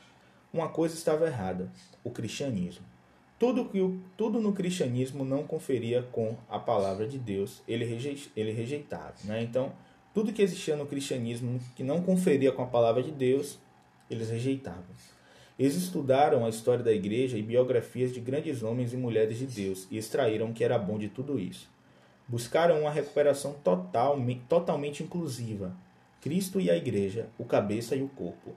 Uma 0.52 0.68
coisa 0.68 0.94
estava 0.94 1.26
errada: 1.26 1.72
o 2.04 2.10
cristianismo. 2.10 2.84
Tudo, 3.38 3.64
que, 3.64 3.78
tudo 4.14 4.40
no 4.40 4.52
cristianismo 4.52 5.24
não 5.24 5.42
conferia 5.46 6.02
com 6.02 6.36
a 6.50 6.58
palavra 6.58 7.08
de 7.08 7.16
Deus, 7.18 7.62
ele, 7.66 7.84
rejeitava. 8.52 9.14
Né? 9.24 9.42
Então, 9.42 9.72
tudo 10.12 10.34
que 10.34 10.42
existia 10.42 10.76
no 10.76 10.84
cristianismo 10.84 11.58
que 11.74 11.82
não 11.82 12.02
conferia 12.02 12.52
com 12.52 12.62
a 12.62 12.66
palavra 12.66 13.02
de 13.02 13.12
Deus, 13.12 13.58
eles 14.10 14.28
rejeitavam. 14.28 14.84
Eles 15.58 15.74
estudaram 15.74 16.46
a 16.46 16.48
história 16.48 16.84
da 16.84 16.92
igreja 16.92 17.36
e 17.36 17.42
biografias 17.42 18.14
de 18.14 18.20
grandes 18.20 18.62
homens 18.62 18.92
e 18.92 18.96
mulheres 18.96 19.38
de 19.38 19.46
Deus 19.46 19.88
e 19.90 19.98
extraíram 19.98 20.50
o 20.50 20.52
que 20.52 20.62
era 20.62 20.78
bom 20.78 20.98
de 20.98 21.08
tudo 21.08 21.38
isso. 21.38 21.68
Buscaram 22.28 22.82
uma 22.82 22.90
recuperação 22.90 23.54
total, 23.64 24.16
totalmente 24.48 25.02
inclusiva. 25.02 25.74
Cristo 26.20 26.60
e 26.60 26.70
a 26.70 26.76
igreja, 26.76 27.26
o 27.36 27.44
cabeça 27.44 27.96
e 27.96 28.02
o 28.02 28.08
corpo. 28.08 28.54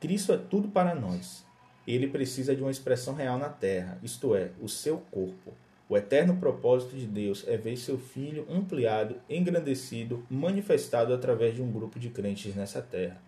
Cristo 0.00 0.32
é 0.32 0.36
tudo 0.36 0.68
para 0.68 0.94
nós. 0.94 1.44
Ele 1.86 2.06
precisa 2.06 2.54
de 2.54 2.62
uma 2.62 2.70
expressão 2.70 3.14
real 3.14 3.38
na 3.38 3.48
terra, 3.48 3.98
isto 4.02 4.34
é, 4.34 4.50
o 4.60 4.68
seu 4.68 4.98
corpo. 5.10 5.52
O 5.88 5.96
eterno 5.96 6.36
propósito 6.36 6.96
de 6.96 7.06
Deus 7.06 7.44
é 7.46 7.56
ver 7.56 7.76
seu 7.76 7.98
Filho 7.98 8.46
ampliado, 8.48 9.16
engrandecido, 9.28 10.24
manifestado 10.30 11.12
através 11.12 11.54
de 11.54 11.62
um 11.62 11.70
grupo 11.70 11.98
de 11.98 12.10
crentes 12.10 12.54
nessa 12.54 12.80
terra. 12.80 13.20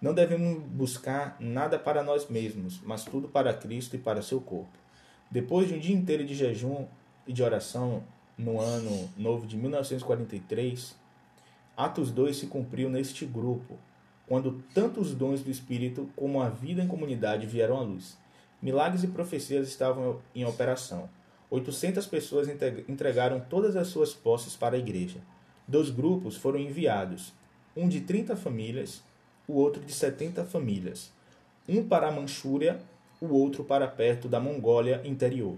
Não 0.00 0.14
devemos 0.14 0.62
buscar 0.62 1.36
nada 1.40 1.76
para 1.78 2.04
nós 2.04 2.28
mesmos, 2.28 2.80
mas 2.84 3.04
tudo 3.04 3.28
para 3.28 3.52
Cristo 3.52 3.96
e 3.96 3.98
para 3.98 4.22
seu 4.22 4.40
corpo. 4.40 4.78
Depois 5.30 5.68
de 5.68 5.74
um 5.74 5.78
dia 5.78 5.94
inteiro 5.94 6.24
de 6.24 6.34
jejum 6.34 6.86
e 7.26 7.32
de 7.32 7.42
oração 7.42 8.04
no 8.36 8.60
ano 8.60 9.10
novo 9.16 9.46
de 9.46 9.56
1943, 9.56 10.96
Atos 11.76 12.12
2 12.12 12.36
se 12.36 12.46
cumpriu 12.46 12.88
neste 12.88 13.26
grupo, 13.26 13.76
quando 14.26 14.62
tanto 14.72 15.00
os 15.00 15.14
dons 15.14 15.42
do 15.42 15.50
Espírito 15.50 16.08
como 16.14 16.40
a 16.40 16.48
vida 16.48 16.82
em 16.82 16.86
comunidade 16.86 17.46
vieram 17.46 17.76
à 17.76 17.80
luz. 17.80 18.16
Milagres 18.62 19.02
e 19.02 19.08
profecias 19.08 19.66
estavam 19.66 20.20
em 20.34 20.44
operação. 20.44 21.08
800 21.50 22.06
pessoas 22.06 22.48
entregaram 22.88 23.40
todas 23.40 23.74
as 23.74 23.88
suas 23.88 24.14
posses 24.14 24.54
para 24.54 24.76
a 24.76 24.78
igreja. 24.78 25.18
Dois 25.66 25.90
grupos 25.90 26.36
foram 26.36 26.58
enviados, 26.58 27.32
um 27.76 27.88
de 27.88 28.00
30 28.00 28.36
famílias, 28.36 29.02
o 29.48 29.54
outro 29.54 29.82
de 29.82 29.92
70 29.92 30.44
famílias. 30.44 31.10
Um 31.66 31.82
para 31.82 32.08
a 32.08 32.12
Manchúria, 32.12 32.78
o 33.18 33.32
outro 33.34 33.64
para 33.64 33.88
perto 33.88 34.28
da 34.28 34.38
Mongólia 34.38 35.00
interior. 35.04 35.56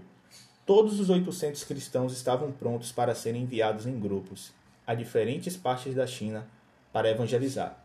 Todos 0.65 0.99
os 0.99 1.09
800 1.09 1.65
cristãos 1.65 2.13
estavam 2.13 2.51
prontos 2.51 2.91
para 2.91 3.13
serem 3.13 3.43
enviados 3.43 3.85
em 3.85 3.99
grupos 3.99 4.53
a 4.87 4.95
diferentes 4.95 5.57
partes 5.57 5.93
da 5.93 6.07
China 6.07 6.47
para 6.91 7.09
evangelizar. 7.09 7.77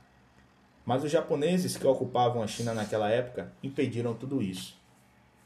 Mas 0.84 1.02
os 1.02 1.10
japoneses 1.10 1.76
que 1.76 1.86
ocupavam 1.86 2.42
a 2.42 2.46
China 2.46 2.72
naquela 2.72 3.10
época 3.10 3.52
impediram 3.62 4.14
tudo 4.14 4.40
isso. 4.40 4.76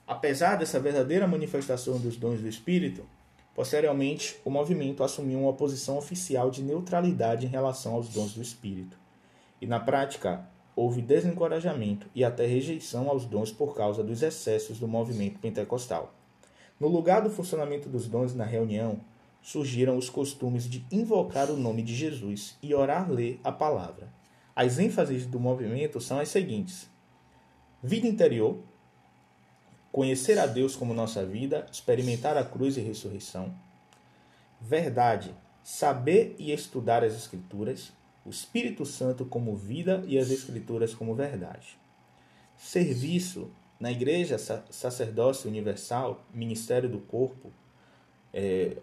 Apesar 0.07 0.57
dessa 0.57 0.79
verdadeira 0.79 1.27
manifestação 1.27 1.99
dos 1.99 2.17
dons 2.17 2.41
do 2.41 2.49
Espírito, 2.49 3.07
posteriormente 3.55 4.37
o 4.45 4.51
movimento 4.51 5.03
assumiu 5.03 5.41
uma 5.41 5.53
posição 5.53 5.97
oficial 5.97 6.51
de 6.51 6.63
neutralidade 6.63 7.47
em 7.47 7.49
relação 7.49 7.95
aos 7.95 8.09
dons 8.09 8.35
do 8.35 8.43
Espírito. 8.43 8.99
E 9.61 9.67
na 9.67 9.79
prática, 9.79 10.49
houve 10.75 11.03
desencorajamento 11.03 12.09
e 12.15 12.25
até 12.25 12.47
rejeição 12.47 13.09
aos 13.09 13.27
dons 13.27 13.53
por 13.53 13.77
causa 13.77 14.03
dos 14.03 14.23
excessos 14.23 14.79
do 14.79 14.89
movimento 14.89 15.39
pentecostal. 15.39 16.15
No 16.79 16.89
lugar 16.89 17.21
do 17.21 17.29
funcionamento 17.29 17.89
dos 17.89 18.09
dons 18.09 18.35
na 18.35 18.45
reunião, 18.45 19.01
surgiram 19.43 19.97
os 19.97 20.09
costumes 20.09 20.69
de 20.69 20.85
invocar 20.91 21.51
o 21.51 21.57
nome 21.57 21.83
de 21.83 21.95
Jesus 21.95 22.57
e 22.63 22.75
orar 22.75 23.11
ler 23.11 23.39
a 23.45 23.53
palavra. 23.53 24.09
As 24.55 24.79
ênfases 24.79 25.27
do 25.27 25.39
movimento 25.39 26.01
são 26.01 26.19
as 26.19 26.29
seguintes: 26.29 26.89
vida 27.83 28.07
interior, 28.07 28.59
conhecer 29.93 30.39
a 30.39 30.47
Deus 30.47 30.77
como 30.77 30.95
nossa 30.95 31.25
vida, 31.25 31.67
experimentar 31.71 32.37
a 32.37 32.45
cruz 32.45 32.77
e 32.77 32.81
ressurreição, 32.81 33.55
verdade, 34.61 35.35
saber 35.63 36.35
e 36.39 36.53
estudar 36.53 37.05
as 37.05 37.15
Escrituras, 37.15 37.93
o 38.25 38.31
Espírito 38.31 38.85
Santo 38.85 39.25
como 39.25 39.57
vida 39.57 40.05
e 40.07 40.19
as 40.19 40.31
Escrituras 40.31 40.95
como 40.95 41.15
verdade. 41.15 41.79
Serviço 42.57 43.51
na 43.79 43.91
Igreja, 43.91 44.37
sacerdócio 44.71 45.49
universal, 45.49 46.25
ministério 46.33 46.89
do 46.89 46.99
corpo, 46.99 47.51
é, 48.33 48.77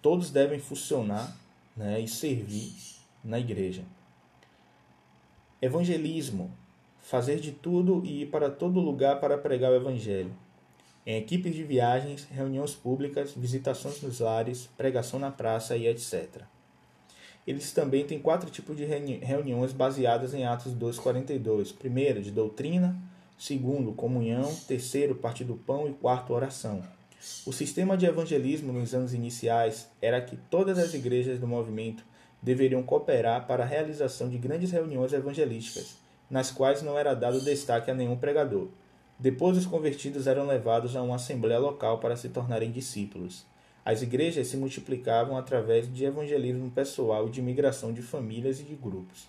todos 0.00 0.30
devem 0.30 0.58
funcionar 0.58 1.36
né, 1.76 2.00
e 2.00 2.08
servir 2.08 2.74
na 3.22 3.38
igreja. 3.38 3.84
Evangelismo, 5.60 6.50
fazer 7.00 7.40
de 7.40 7.52
tudo 7.52 8.02
e 8.04 8.22
ir 8.22 8.26
para 8.30 8.50
todo 8.50 8.80
lugar 8.80 9.20
para 9.20 9.36
pregar 9.36 9.70
o 9.70 9.76
Evangelho 9.76 10.34
em 11.08 11.16
equipes 11.16 11.54
de 11.54 11.64
viagens, 11.64 12.24
reuniões 12.24 12.74
públicas, 12.74 13.32
visitações 13.34 14.02
nos 14.02 14.20
lares, 14.20 14.68
pregação 14.76 15.18
na 15.18 15.30
praça 15.30 15.74
e 15.74 15.86
etc. 15.86 16.42
Eles 17.48 17.72
também 17.72 18.04
têm 18.04 18.18
quatro 18.18 18.50
tipos 18.50 18.76
de 18.76 18.84
reuniões 18.84 19.72
baseadas 19.72 20.34
em 20.34 20.44
Atos 20.44 20.74
2,42. 20.74 21.74
Primeiro, 21.74 22.20
de 22.20 22.30
doutrina. 22.30 22.94
Segundo, 23.38 23.92
comunhão. 23.92 24.54
Terceiro, 24.66 25.14
parte 25.14 25.44
do 25.44 25.54
pão. 25.54 25.88
E 25.88 25.94
quarto, 25.94 26.34
oração. 26.34 26.82
O 27.46 27.52
sistema 27.54 27.96
de 27.96 28.04
evangelismo 28.04 28.70
nos 28.70 28.94
anos 28.94 29.14
iniciais 29.14 29.88
era 30.02 30.20
que 30.20 30.36
todas 30.36 30.78
as 30.78 30.92
igrejas 30.92 31.40
do 31.40 31.48
movimento 31.48 32.04
deveriam 32.42 32.82
cooperar 32.82 33.46
para 33.46 33.62
a 33.62 33.66
realização 33.66 34.28
de 34.28 34.36
grandes 34.36 34.70
reuniões 34.70 35.14
evangelísticas, 35.14 35.96
nas 36.28 36.50
quais 36.50 36.82
não 36.82 36.98
era 36.98 37.14
dado 37.14 37.40
destaque 37.40 37.90
a 37.90 37.94
nenhum 37.94 38.18
pregador. 38.18 38.68
Depois, 39.18 39.56
os 39.56 39.64
convertidos 39.64 40.26
eram 40.26 40.46
levados 40.46 40.94
a 40.94 41.00
uma 41.00 41.16
assembleia 41.16 41.58
local 41.58 41.98
para 41.98 42.14
se 42.14 42.28
tornarem 42.28 42.70
discípulos. 42.70 43.46
As 43.88 44.02
igrejas 44.02 44.48
se 44.48 44.56
multiplicavam 44.58 45.38
através 45.38 45.90
de 45.90 46.04
evangelismo 46.04 46.70
pessoal 46.70 47.26
e 47.26 47.30
de 47.30 47.40
migração 47.40 47.90
de 47.90 48.02
famílias 48.02 48.60
e 48.60 48.62
de 48.62 48.74
grupos. 48.74 49.26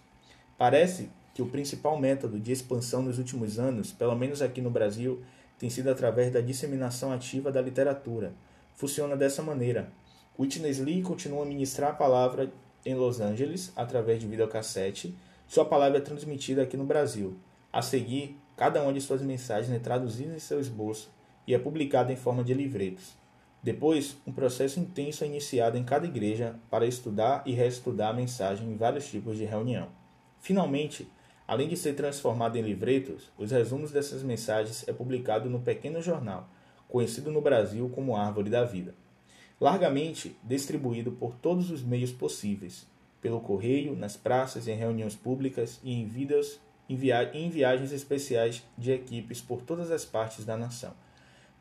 Parece 0.58 1.10
que 1.34 1.42
o 1.42 1.48
principal 1.48 1.98
método 1.98 2.38
de 2.38 2.52
expansão 2.52 3.02
nos 3.02 3.18
últimos 3.18 3.58
anos, 3.58 3.94
pelo 3.94 4.14
menos 4.16 4.42
aqui 4.42 4.60
no 4.60 4.70
Brasil, 4.70 5.22
tem 5.58 5.70
sido 5.70 5.90
através 5.90 6.34
da 6.34 6.42
disseminação 6.42 7.14
ativa 7.14 7.54
da 7.54 7.62
literatura. 7.62 8.34
Funciona 8.76 9.16
dessa 9.16 9.42
maneira. 9.42 9.90
Witness 10.38 10.80
Lee 10.80 11.04
continua 11.04 11.44
a 11.44 11.48
ministrar 11.48 11.92
a 11.92 11.96
palavra 11.96 12.52
em 12.86 12.96
Los 12.96 13.22
Angeles 13.22 13.72
através 13.78 14.20
de 14.20 14.28
videocassete. 14.28 15.16
Sua 15.48 15.64
palavra 15.64 16.00
é 16.00 16.02
transmitida 16.02 16.64
aqui 16.64 16.76
no 16.76 16.84
Brasil. 16.84 17.38
A 17.72 17.82
seguir, 17.82 18.38
Cada 18.60 18.84
uma 18.84 18.92
de 18.92 19.00
suas 19.00 19.22
mensagens 19.22 19.74
é 19.74 19.80
traduzida 19.80 20.36
em 20.36 20.40
seu 20.40 20.60
esboço 20.60 21.10
e 21.48 21.54
é 21.54 21.58
publicada 21.58 22.12
em 22.12 22.18
forma 22.18 22.44
de 22.44 22.54
livretos. 22.54 23.19
Depois, 23.62 24.16
um 24.26 24.32
processo 24.32 24.80
intenso 24.80 25.24
é 25.24 25.28
iniciado 25.28 25.78
em 25.78 25.84
cada 25.84 26.08
igreja 26.08 26.56
para 26.70 26.86
estudar 26.86 27.44
e 27.46 27.52
reestudar 27.52 28.12
a 28.12 28.14
mensagem 28.14 28.70
em 28.70 28.78
vários 28.78 29.10
tipos 29.10 29.38
de 29.38 29.44
reunião. 29.44 29.90
Finalmente, 30.40 31.08
além 31.46 31.68
de 31.68 31.76
ser 31.76 31.94
transformado 31.94 32.56
em 32.56 32.62
livretos, 32.62 33.30
os 33.38 33.52
resumos 33.52 33.92
dessas 33.92 34.24
mensagens 34.24 34.88
é 34.88 34.94
publicado 34.94 35.50
no 35.50 35.60
pequeno 35.60 36.02
jornal, 36.02 36.48
conhecido 36.88 37.32
no 37.32 37.42
Brasil 37.42 37.90
como 37.90 38.16
Árvore 38.16 38.50
da 38.50 38.64
Vida. 38.64 38.96
Largamente 39.60 40.38
distribuído 40.42 41.12
por 41.12 41.36
todos 41.36 41.70
os 41.70 41.84
meios 41.84 42.14
possíveis, 42.14 42.88
pelo 43.22 43.42
correio, 43.42 43.94
nas 43.94 44.16
praças, 44.16 44.70
em 44.70 44.76
reuniões 44.76 45.18
públicas 45.18 45.82
e 45.84 45.92
em 45.92 46.08
em 46.88 47.50
viagens 47.50 47.92
especiais 47.92 48.64
de 48.78 48.92
equipes 48.92 49.42
por 49.42 49.62
todas 49.62 49.92
as 49.92 50.06
partes 50.06 50.46
da 50.46 50.56
nação. 50.56 50.94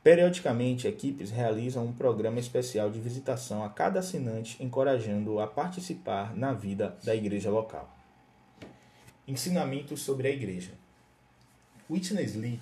Periodicamente, 0.03 0.87
equipes 0.87 1.31
realizam 1.31 1.85
um 1.85 1.93
programa 1.93 2.39
especial 2.39 2.91
de 2.91 3.01
visitação 3.01 3.65
a 3.65 3.69
cada 3.69 3.99
assinante, 3.99 4.63
encorajando-o 4.63 5.41
a 5.41 5.47
participar 5.47 6.37
na 6.37 6.53
vida 6.53 6.97
da 7.03 7.15
igreja 7.15 7.51
local. 7.51 7.93
Ensinamentos 9.27 10.01
sobre 10.01 10.29
a 10.29 10.31
igreja. 10.31 10.73
Witness 11.91 12.35
Lee 12.35 12.61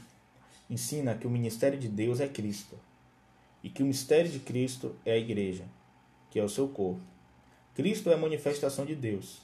ensina 0.68 1.14
que 1.14 1.27
o 1.27 1.31
ministério 1.31 1.79
de 1.79 1.88
Deus 1.88 2.20
é 2.20 2.27
Cristo 2.27 2.79
e 3.62 3.68
que 3.68 3.83
o 3.83 3.87
mistério 3.87 4.31
de 4.31 4.38
Cristo 4.38 4.96
é 5.05 5.12
a 5.12 5.18
igreja, 5.18 5.64
que 6.31 6.40
é 6.40 6.42
o 6.42 6.49
seu 6.49 6.68
corpo. 6.68 7.01
Cristo 7.75 8.11
é 8.11 8.14
a 8.14 8.18
manifestação 8.18 8.87
de 8.87 8.94
Deus. 8.94 9.42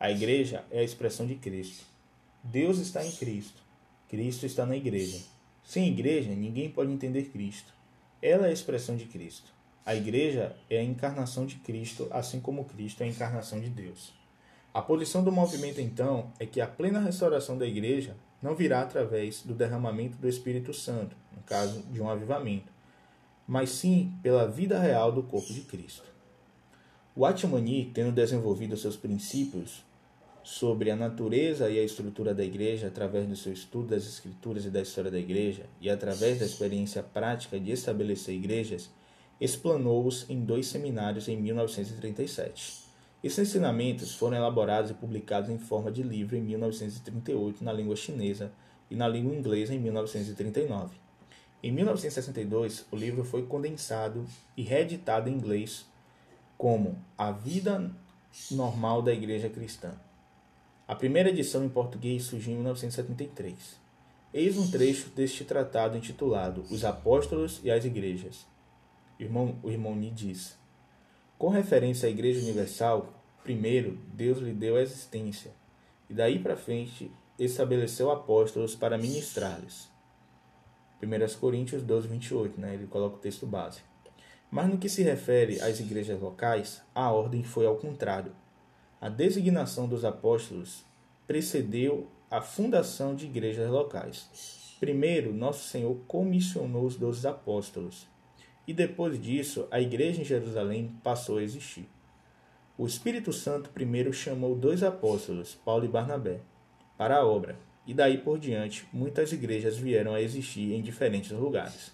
A 0.00 0.10
igreja 0.10 0.64
é 0.70 0.80
a 0.80 0.84
expressão 0.84 1.26
de 1.26 1.34
Cristo. 1.34 1.84
Deus 2.42 2.78
está 2.78 3.04
em 3.04 3.12
Cristo. 3.12 3.62
Cristo 4.08 4.46
está 4.46 4.64
na 4.64 4.76
igreja. 4.76 5.33
Sem 5.64 5.88
igreja, 5.88 6.30
ninguém 6.30 6.70
pode 6.70 6.92
entender 6.92 7.24
Cristo. 7.24 7.72
Ela 8.20 8.46
é 8.46 8.50
a 8.50 8.52
expressão 8.52 8.96
de 8.96 9.06
Cristo. 9.06 9.52
A 9.84 9.94
igreja 9.94 10.54
é 10.68 10.78
a 10.78 10.84
encarnação 10.84 11.46
de 11.46 11.56
Cristo, 11.56 12.06
assim 12.10 12.38
como 12.38 12.66
Cristo 12.66 13.02
é 13.02 13.06
a 13.06 13.08
encarnação 13.08 13.60
de 13.60 13.70
Deus. 13.70 14.12
A 14.72 14.82
posição 14.82 15.24
do 15.24 15.32
movimento, 15.32 15.80
então, 15.80 16.30
é 16.38 16.44
que 16.44 16.60
a 16.60 16.66
plena 16.66 17.00
restauração 17.00 17.56
da 17.56 17.66
igreja 17.66 18.14
não 18.42 18.54
virá 18.54 18.82
através 18.82 19.42
do 19.42 19.54
derramamento 19.54 20.18
do 20.18 20.28
Espírito 20.28 20.74
Santo, 20.74 21.16
no 21.34 21.42
caso 21.42 21.82
de 21.90 22.00
um 22.00 22.08
avivamento, 22.10 22.70
mas 23.46 23.70
sim 23.70 24.12
pela 24.22 24.46
vida 24.46 24.78
real 24.78 25.10
do 25.10 25.22
corpo 25.22 25.52
de 25.52 25.62
Cristo. 25.62 26.04
O 27.16 27.24
Atmani, 27.24 27.90
tendo 27.94 28.12
desenvolvido 28.12 28.76
seus 28.76 28.96
princípios 28.96 29.82
sobre 30.44 30.90
a 30.90 30.96
natureza 30.96 31.70
e 31.70 31.78
a 31.78 31.82
estrutura 31.82 32.34
da 32.34 32.44
igreja 32.44 32.88
através 32.88 33.26
do 33.26 33.34
seu 33.34 33.50
estudo 33.50 33.88
das 33.88 34.06
escrituras 34.06 34.66
e 34.66 34.70
da 34.70 34.82
história 34.82 35.10
da 35.10 35.18
igreja 35.18 35.64
e 35.80 35.88
através 35.88 36.38
da 36.38 36.44
experiência 36.44 37.02
prática 37.02 37.58
de 37.58 37.72
estabelecer 37.72 38.34
igrejas, 38.34 38.90
explanou-os 39.40 40.28
em 40.28 40.44
dois 40.44 40.66
seminários 40.66 41.28
em 41.28 41.36
1937. 41.40 42.84
Esses 43.22 43.38
ensinamentos 43.38 44.14
foram 44.14 44.36
elaborados 44.36 44.90
e 44.90 44.94
publicados 44.94 45.48
em 45.48 45.58
forma 45.58 45.90
de 45.90 46.02
livro 46.02 46.36
em 46.36 46.42
1938 46.42 47.64
na 47.64 47.72
língua 47.72 47.96
chinesa 47.96 48.52
e 48.90 48.94
na 48.94 49.08
língua 49.08 49.34
inglesa 49.34 49.74
em 49.74 49.78
1939. 49.78 50.94
Em 51.62 51.72
1962, 51.72 52.84
o 52.92 52.96
livro 52.96 53.24
foi 53.24 53.46
condensado 53.46 54.26
e 54.54 54.62
reeditado 54.62 55.30
em 55.30 55.32
inglês 55.32 55.86
como 56.58 56.98
A 57.16 57.32
Vida 57.32 57.90
Normal 58.50 59.00
da 59.00 59.14
Igreja 59.14 59.48
Cristã. 59.48 59.94
A 60.86 60.94
primeira 60.94 61.30
edição 61.30 61.64
em 61.64 61.68
português 61.70 62.24
surgiu 62.24 62.52
em 62.52 62.56
1973. 62.56 63.80
Eis 64.34 64.58
um 64.58 64.70
trecho 64.70 65.08
deste 65.08 65.42
tratado 65.42 65.96
intitulado 65.96 66.62
Os 66.70 66.84
Apóstolos 66.84 67.58
e 67.64 67.70
as 67.70 67.86
Igrejas. 67.86 68.46
Irmão, 69.18 69.58
o 69.62 69.70
irmão 69.70 69.96
Ni 69.96 70.10
diz: 70.10 70.58
Com 71.38 71.48
referência 71.48 72.06
à 72.06 72.10
Igreja 72.10 72.42
Universal, 72.42 73.14
primeiro 73.42 73.98
Deus 74.12 74.40
lhe 74.40 74.52
deu 74.52 74.76
a 74.76 74.82
existência, 74.82 75.52
e 76.10 76.12
daí 76.12 76.38
para 76.38 76.54
frente 76.54 77.10
estabeleceu 77.38 78.10
apóstolos 78.10 78.74
para 78.74 78.98
ministrar-lhes. 78.98 79.90
1 81.02 81.38
Coríntios 81.40 81.82
12, 81.82 82.08
28, 82.08 82.60
né? 82.60 82.74
ele 82.74 82.86
coloca 82.88 83.16
o 83.16 83.20
texto 83.20 83.46
base. 83.46 83.80
Mas 84.50 84.68
no 84.68 84.76
que 84.76 84.90
se 84.90 85.02
refere 85.02 85.62
às 85.62 85.80
igrejas 85.80 86.20
locais, 86.20 86.82
a 86.94 87.10
ordem 87.10 87.42
foi 87.42 87.64
ao 87.64 87.76
contrário 87.76 88.32
a 89.04 89.10
designação 89.10 89.86
dos 89.86 90.02
apóstolos 90.02 90.82
precedeu 91.26 92.08
a 92.30 92.40
fundação 92.40 93.14
de 93.14 93.26
igrejas 93.26 93.68
locais. 93.68 94.76
Primeiro, 94.80 95.30
nosso 95.30 95.68
Senhor 95.68 95.94
comissionou 96.08 96.86
os 96.86 96.96
doze 96.96 97.28
apóstolos, 97.28 98.08
e 98.66 98.72
depois 98.72 99.22
disso, 99.22 99.68
a 99.70 99.78
igreja 99.78 100.22
em 100.22 100.24
Jerusalém 100.24 100.98
passou 101.02 101.36
a 101.36 101.42
existir. 101.42 101.86
O 102.78 102.86
Espírito 102.86 103.30
Santo 103.30 103.68
primeiro 103.68 104.10
chamou 104.10 104.56
dois 104.56 104.82
apóstolos, 104.82 105.54
Paulo 105.54 105.84
e 105.84 105.88
Barnabé, 105.88 106.40
para 106.96 107.18
a 107.18 107.26
obra, 107.26 107.58
e 107.86 107.92
daí 107.92 108.16
por 108.16 108.38
diante 108.38 108.88
muitas 108.90 109.32
igrejas 109.32 109.76
vieram 109.76 110.14
a 110.14 110.22
existir 110.22 110.72
em 110.72 110.80
diferentes 110.80 111.30
lugares. 111.30 111.92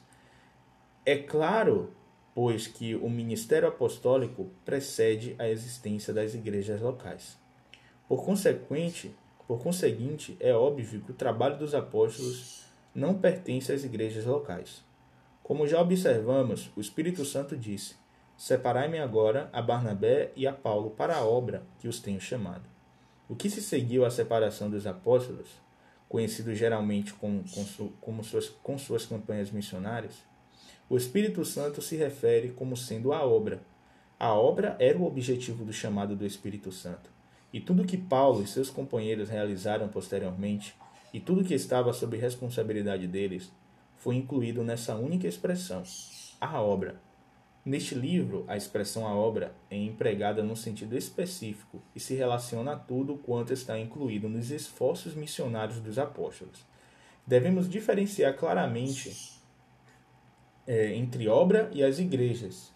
É 1.05 1.17
claro, 1.17 1.93
pois, 2.35 2.67
que 2.67 2.95
o 2.95 3.09
ministério 3.09 3.69
apostólico 3.69 4.51
precede 4.65 5.35
a 5.39 5.49
existência 5.49 6.13
das 6.13 6.35
igrejas 6.35 6.81
locais. 6.81 7.39
Por 8.09 8.25
consequente, 8.25 9.15
por 9.47 9.63
conseguinte, 9.63 10.37
é 10.41 10.53
óbvio 10.53 11.01
que 11.03 11.11
o 11.11 11.15
trabalho 11.15 11.59
dos 11.59 11.75
apóstolos 11.75 12.65
não 12.95 13.15
pertence 13.15 13.73
às 13.73 13.85
igrejas 13.85 14.25
locais. 14.25 14.85
Como 15.43 15.67
já 15.67 15.81
observamos, 15.81 16.71
o 16.77 16.81
Espírito 16.81 17.25
Santo 17.25 17.57
disse: 17.57 17.97
Separai-me 18.37 18.99
agora 18.99 19.51
a 19.53 19.61
Barnabé 19.61 20.33
e 20.37 20.47
a 20.47 20.53
Paulo 20.53 20.91
para 20.91 21.17
a 21.17 21.25
obra 21.25 21.63
que 21.79 21.89
os 21.89 22.01
tenho 22.01 22.21
chamado. 22.21 22.63
O 23.29 23.37
que 23.37 23.51
se 23.51 23.61
seguiu 23.61 24.05
à 24.05 24.11
separação 24.11 24.71
dos 24.71 24.87
apóstolos, 24.87 25.49
conhecido 26.09 26.55
geralmente 26.55 27.13
com, 27.15 27.43
com, 27.45 27.89
como 28.01 28.25
suas, 28.25 28.49
com 28.49 28.79
suas 28.79 29.07
campanhas 29.07 29.51
missionárias, 29.51 30.25
o 30.91 30.97
Espírito 30.97 31.45
Santo 31.45 31.81
se 31.81 31.95
refere 31.95 32.49
como 32.51 32.77
sendo 32.77 33.13
a 33.13 33.25
obra. 33.25 33.63
A 34.19 34.35
obra 34.35 34.77
era 34.81 34.99
o 34.99 35.07
objetivo 35.07 35.65
do 35.65 35.73
chamado 35.73 36.17
do 36.17 36.27
Espírito 36.27 36.73
Santo. 36.73 37.09
E 37.53 37.61
tudo 37.61 37.85
que 37.85 37.97
Paulo 37.97 38.43
e 38.43 38.47
seus 38.49 38.71
companheiros 38.71 39.29
realizaram 39.29 39.87
posteriormente, 39.87 40.75
e 41.15 41.21
tudo 41.21 41.45
que 41.45 41.55
estava 41.55 41.93
sob 41.93 42.17
responsabilidade 42.17 43.07
deles, 43.07 43.53
foi 43.99 44.17
incluído 44.17 44.65
nessa 44.65 44.97
única 44.97 45.29
expressão, 45.29 45.85
a 46.41 46.61
obra. 46.61 47.01
Neste 47.65 47.95
livro, 47.95 48.45
a 48.49 48.57
expressão 48.57 49.07
a 49.07 49.15
obra 49.15 49.55
é 49.71 49.77
empregada 49.77 50.43
num 50.43 50.57
sentido 50.57 50.97
específico 50.97 51.81
e 51.95 52.01
se 52.01 52.15
relaciona 52.15 52.73
a 52.73 52.77
tudo 52.77 53.17
quanto 53.17 53.53
está 53.53 53.79
incluído 53.79 54.29
nos 54.29 54.51
esforços 54.51 55.15
missionários 55.15 55.79
dos 55.79 56.01
apóstolos. 56.01 56.67
Devemos 57.25 57.69
diferenciar 57.69 58.35
claramente 58.35 59.40
é, 60.67 60.95
entre 60.95 61.29
obra 61.29 61.71
e 61.73 61.83
as 61.83 61.99
igrejas. 61.99 62.71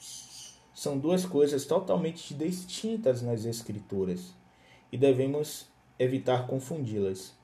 São 0.75 0.99
duas 0.99 1.25
coisas 1.25 1.65
totalmente 1.65 2.35
distintas 2.35 3.23
nas 3.23 3.45
Escrituras 3.45 4.35
e 4.91 4.99
devemos 4.99 5.67
evitar 5.99 6.47
confundi-las. 6.47 7.35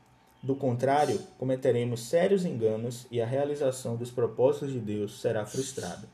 Do 0.43 0.57
contrário, 0.57 1.21
cometeremos 1.39 2.01
sérios 2.01 2.45
enganos 2.45 3.07
e 3.11 3.21
a 3.21 3.27
realização 3.27 3.97
dos 3.97 4.11
propósitos 4.11 4.73
de 4.73 4.81
Deus 4.81 5.21
será 5.21 5.45
frustrada. 5.45 6.09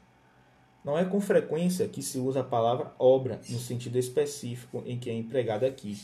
Não 0.84 0.98
é 0.98 1.04
com 1.04 1.20
frequência 1.20 1.88
que 1.88 2.02
se 2.02 2.18
usa 2.18 2.40
a 2.40 2.44
palavra 2.44 2.92
obra 2.98 3.40
no 3.48 3.58
sentido 3.58 3.98
específico 3.98 4.82
em 4.86 4.98
que 4.98 5.10
é 5.10 5.12
empregada 5.12 5.66
aqui, 5.66 5.98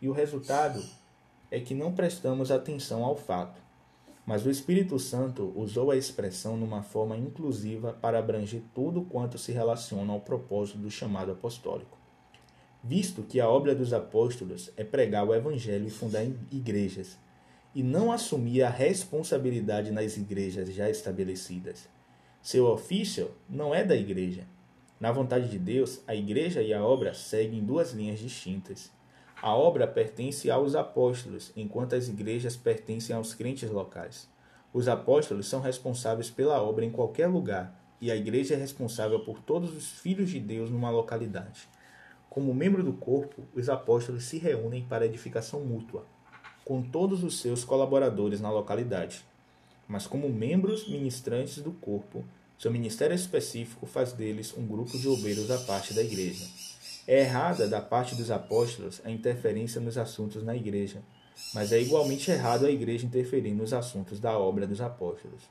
e 0.00 0.08
o 0.08 0.12
resultado 0.12 0.82
é 1.50 1.60
que 1.60 1.74
não 1.74 1.92
prestamos 1.92 2.50
atenção 2.50 3.04
ao 3.04 3.16
fato. 3.16 3.60
Mas 4.24 4.46
o 4.46 4.50
Espírito 4.50 4.98
Santo 4.98 5.52
usou 5.56 5.90
a 5.90 5.96
expressão 5.96 6.56
numa 6.56 6.82
forma 6.82 7.16
inclusiva 7.16 7.92
para 7.92 8.18
abranger 8.18 8.62
tudo 8.74 9.02
quanto 9.02 9.38
se 9.38 9.52
relaciona 9.52 10.12
ao 10.12 10.20
propósito 10.20 10.78
do 10.78 10.90
chamado 10.90 11.32
apostólico 11.32 12.02
visto 12.82 13.22
que 13.22 13.40
a 13.40 13.48
obra 13.48 13.74
dos 13.74 13.92
apóstolos 13.92 14.70
é 14.76 14.82
pregar 14.82 15.26
o 15.26 15.34
evangelho 15.34 15.86
e 15.86 15.90
fundar 15.90 16.24
igrejas, 16.50 17.16
e 17.74 17.82
não 17.82 18.10
assumir 18.10 18.62
a 18.62 18.70
responsabilidade 18.70 19.90
nas 19.90 20.16
igrejas 20.16 20.72
já 20.74 20.90
estabelecidas. 20.90 21.88
Seu 22.42 22.66
ofício 22.66 23.30
não 23.48 23.74
é 23.74 23.84
da 23.84 23.96
igreja. 23.96 24.46
Na 24.98 25.12
vontade 25.12 25.48
de 25.48 25.58
Deus, 25.58 26.00
a 26.06 26.14
igreja 26.14 26.60
e 26.60 26.74
a 26.74 26.84
obra 26.84 27.14
seguem 27.14 27.64
duas 27.64 27.92
linhas 27.92 28.18
distintas. 28.18 28.90
A 29.42 29.56
obra 29.56 29.88
pertence 29.88 30.48
aos 30.52 30.76
apóstolos, 30.76 31.50
enquanto 31.56 31.96
as 31.96 32.06
igrejas 32.06 32.56
pertencem 32.56 33.16
aos 33.16 33.34
crentes 33.34 33.68
locais. 33.68 34.28
Os 34.72 34.86
apóstolos 34.86 35.48
são 35.48 35.60
responsáveis 35.60 36.30
pela 36.30 36.62
obra 36.62 36.84
em 36.84 36.92
qualquer 36.92 37.26
lugar, 37.26 37.76
e 38.00 38.08
a 38.08 38.14
igreja 38.14 38.54
é 38.54 38.56
responsável 38.56 39.18
por 39.24 39.40
todos 39.40 39.76
os 39.76 39.88
filhos 39.88 40.30
de 40.30 40.38
Deus 40.38 40.70
numa 40.70 40.90
localidade. 40.90 41.68
Como 42.30 42.54
membro 42.54 42.84
do 42.84 42.92
corpo, 42.92 43.42
os 43.52 43.68
apóstolos 43.68 44.22
se 44.26 44.38
reúnem 44.38 44.86
para 44.88 45.06
edificação 45.06 45.58
mútua, 45.64 46.06
com 46.64 46.80
todos 46.80 47.24
os 47.24 47.40
seus 47.40 47.64
colaboradores 47.64 48.40
na 48.40 48.48
localidade. 48.48 49.24
Mas, 49.88 50.06
como 50.06 50.28
membros 50.28 50.88
ministrantes 50.88 51.58
do 51.58 51.72
corpo, 51.72 52.24
seu 52.56 52.70
ministério 52.70 53.16
específico 53.16 53.86
faz 53.86 54.12
deles 54.12 54.54
um 54.56 54.64
grupo 54.64 54.96
de 54.96 55.08
obreiros 55.08 55.50
à 55.50 55.58
parte 55.58 55.92
da 55.92 56.00
igreja. 56.00 56.46
É 57.06 57.20
errada 57.20 57.66
da 57.66 57.80
parte 57.80 58.14
dos 58.14 58.30
apóstolos 58.30 59.00
a 59.04 59.10
interferência 59.10 59.80
nos 59.80 59.98
assuntos 59.98 60.44
na 60.44 60.54
igreja, 60.54 61.02
mas 61.52 61.72
é 61.72 61.80
igualmente 61.80 62.30
errado 62.30 62.64
a 62.64 62.70
igreja 62.70 63.06
interferir 63.06 63.52
nos 63.52 63.72
assuntos 63.72 64.20
da 64.20 64.38
obra 64.38 64.66
dos 64.66 64.80
apóstolos. 64.80 65.42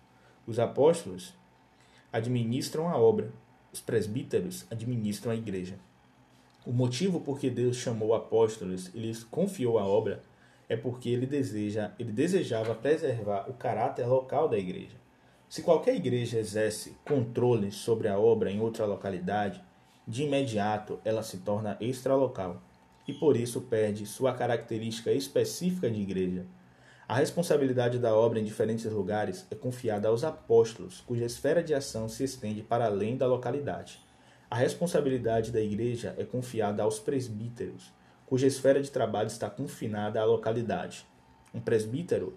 Os 0.47 0.59
apóstolos 0.59 1.33
administram 2.11 2.87
a 2.87 2.97
obra, 2.97 3.31
os 3.71 3.81
presbíteros 3.81 4.65
administram 4.69 5.31
a 5.31 5.35
igreja. 5.35 5.77
O 6.65 6.71
motivo 6.71 7.19
por 7.19 7.39
que 7.39 7.49
Deus 7.49 7.77
chamou 7.77 8.13
apóstolos 8.13 8.89
e 8.93 8.99
lhes 8.99 9.23
confiou 9.23 9.77
a 9.77 9.85
obra 9.85 10.21
é 10.69 10.77
porque 10.77 11.09
ele, 11.09 11.25
deseja, 11.25 11.91
ele 11.99 12.13
desejava 12.13 12.73
preservar 12.73 13.49
o 13.49 13.53
caráter 13.53 14.07
local 14.07 14.47
da 14.47 14.57
igreja. 14.57 14.95
Se 15.49 15.61
qualquer 15.63 15.95
igreja 15.95 16.39
exerce 16.39 16.95
controle 17.03 17.73
sobre 17.73 18.07
a 18.07 18.17
obra 18.17 18.49
em 18.49 18.61
outra 18.61 18.85
localidade, 18.85 19.61
de 20.07 20.23
imediato 20.23 20.99
ela 21.05 21.23
se 21.23 21.37
torna 21.37 21.77
extralocal 21.79 22.61
e 23.07 23.13
por 23.13 23.35
isso 23.35 23.61
perde 23.61 24.05
sua 24.05 24.33
característica 24.33 25.11
específica 25.11 25.89
de 25.89 26.01
igreja. 26.01 26.45
A 27.07 27.15
responsabilidade 27.15 27.99
da 27.99 28.15
obra 28.15 28.39
em 28.39 28.43
diferentes 28.43 28.89
lugares 28.89 29.45
é 29.51 29.55
confiada 29.55 30.07
aos 30.07 30.23
apóstolos, 30.23 31.01
cuja 31.01 31.25
esfera 31.25 31.61
de 31.61 31.73
ação 31.73 32.07
se 32.07 32.23
estende 32.23 32.63
para 32.63 32.85
além 32.85 33.17
da 33.17 33.27
localidade. 33.27 33.99
A 34.49 34.55
responsabilidade 34.55 35.51
da 35.51 35.59
igreja 35.59 36.15
é 36.17 36.23
confiada 36.23 36.83
aos 36.83 36.99
presbíteros, 36.99 37.91
cuja 38.25 38.47
esfera 38.47 38.81
de 38.81 38.89
trabalho 38.89 39.27
está 39.27 39.49
confinada 39.49 40.21
à 40.21 40.25
localidade. 40.25 41.05
Um 41.53 41.59
presbítero, 41.59 42.33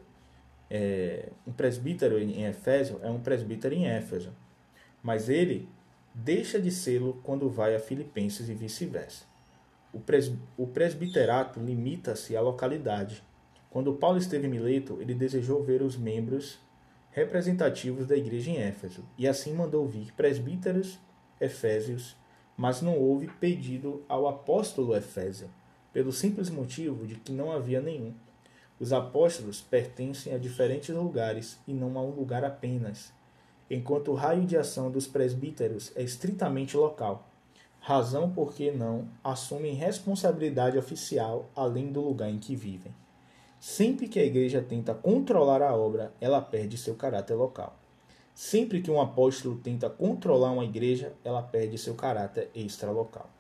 é, 0.69 1.29
um 1.47 1.53
presbítero 1.53 2.19
em 2.19 2.45
Efésio 2.45 2.99
é 3.01 3.11
um 3.11 3.21
presbítero 3.21 3.75
em 3.75 3.87
Éfeso, 3.87 4.33
mas 5.03 5.29
ele 5.29 5.69
deixa 6.15 6.61
de 6.61 6.71
sê-lo 6.71 7.21
quando 7.25 7.51
vai 7.51 7.75
a 7.75 7.81
Filipenses 7.81 8.49
e 8.49 8.55
vice-versa. 8.55 9.25
O, 9.93 9.99
pres, 9.99 10.33
o 10.57 10.67
presbiterato 10.67 11.59
limita-se 11.59 12.37
à 12.37 12.41
localidade. 12.41 13.23
Quando 13.69 13.95
Paulo 13.95 14.19
esteve 14.19 14.47
em 14.47 14.51
Mileto, 14.51 14.99
ele 15.01 15.15
desejou 15.15 15.65
ver 15.65 15.83
os 15.83 15.97
membros 15.97 16.61
representativos 17.11 18.07
da 18.07 18.17
igreja 18.17 18.51
em 18.51 18.59
Éfeso, 18.59 19.05
e 19.17 19.27
assim 19.27 19.53
mandou 19.53 19.87
vir 19.87 20.13
presbíteros 20.13 20.99
Efésios, 21.41 22.17
mas 22.57 22.83
não 22.83 22.99
houve 22.99 23.29
pedido 23.29 24.05
ao 24.09 24.27
apóstolo 24.27 24.97
Efésio, 24.97 25.49
pelo 25.93 26.13
simples 26.13 26.51
motivo 26.51 27.07
de 27.07 27.15
que 27.17 27.33
não 27.33 27.53
havia 27.53 27.81
nenhum. 27.81 28.15
Os 28.81 28.93
apóstolos 28.93 29.61
pertencem 29.61 30.35
a 30.35 30.39
diferentes 30.39 30.95
lugares 30.95 31.61
e 31.67 31.73
não 31.73 31.97
a 31.97 32.03
um 32.03 32.11
lugar 32.11 32.45
apenas, 32.45 33.13
enquanto 33.71 34.11
o 34.11 34.15
raio 34.15 34.45
de 34.45 34.57
ação 34.57 34.91
dos 34.91 35.07
presbíteros 35.07 35.93
é 35.97 36.03
estritamente 36.03 36.77
local, 36.77 37.29
razão 37.81 38.31
por 38.31 38.55
que 38.55 38.71
não 38.71 39.09
assumem 39.23 39.75
responsabilidade 39.75 40.79
oficial 40.79 41.51
além 41.55 41.93
do 41.93 42.01
lugar 42.01 42.31
em 42.31 42.39
que 42.39 42.57
vivem. 42.57 42.95
Sempre 43.61 44.09
que 44.09 44.19
a 44.19 44.25
igreja 44.25 44.61
tenta 44.61 44.95
controlar 44.95 45.63
a 45.63 45.75
obra, 45.75 46.13
ela 46.21 46.41
perde 46.41 46.77
seu 46.77 46.95
caráter 46.95 47.35
local. 47.35 47.77
Sempre 48.35 48.83
que 48.83 48.91
um 48.91 49.01
apóstolo 49.01 49.57
tenta 49.57 49.89
controlar 49.89 50.51
uma 50.51 50.65
igreja, 50.65 51.13
ela 51.25 51.43
perde 51.43 51.79
seu 51.79 51.95
caráter 51.95 52.51
extralocal. 52.55 53.31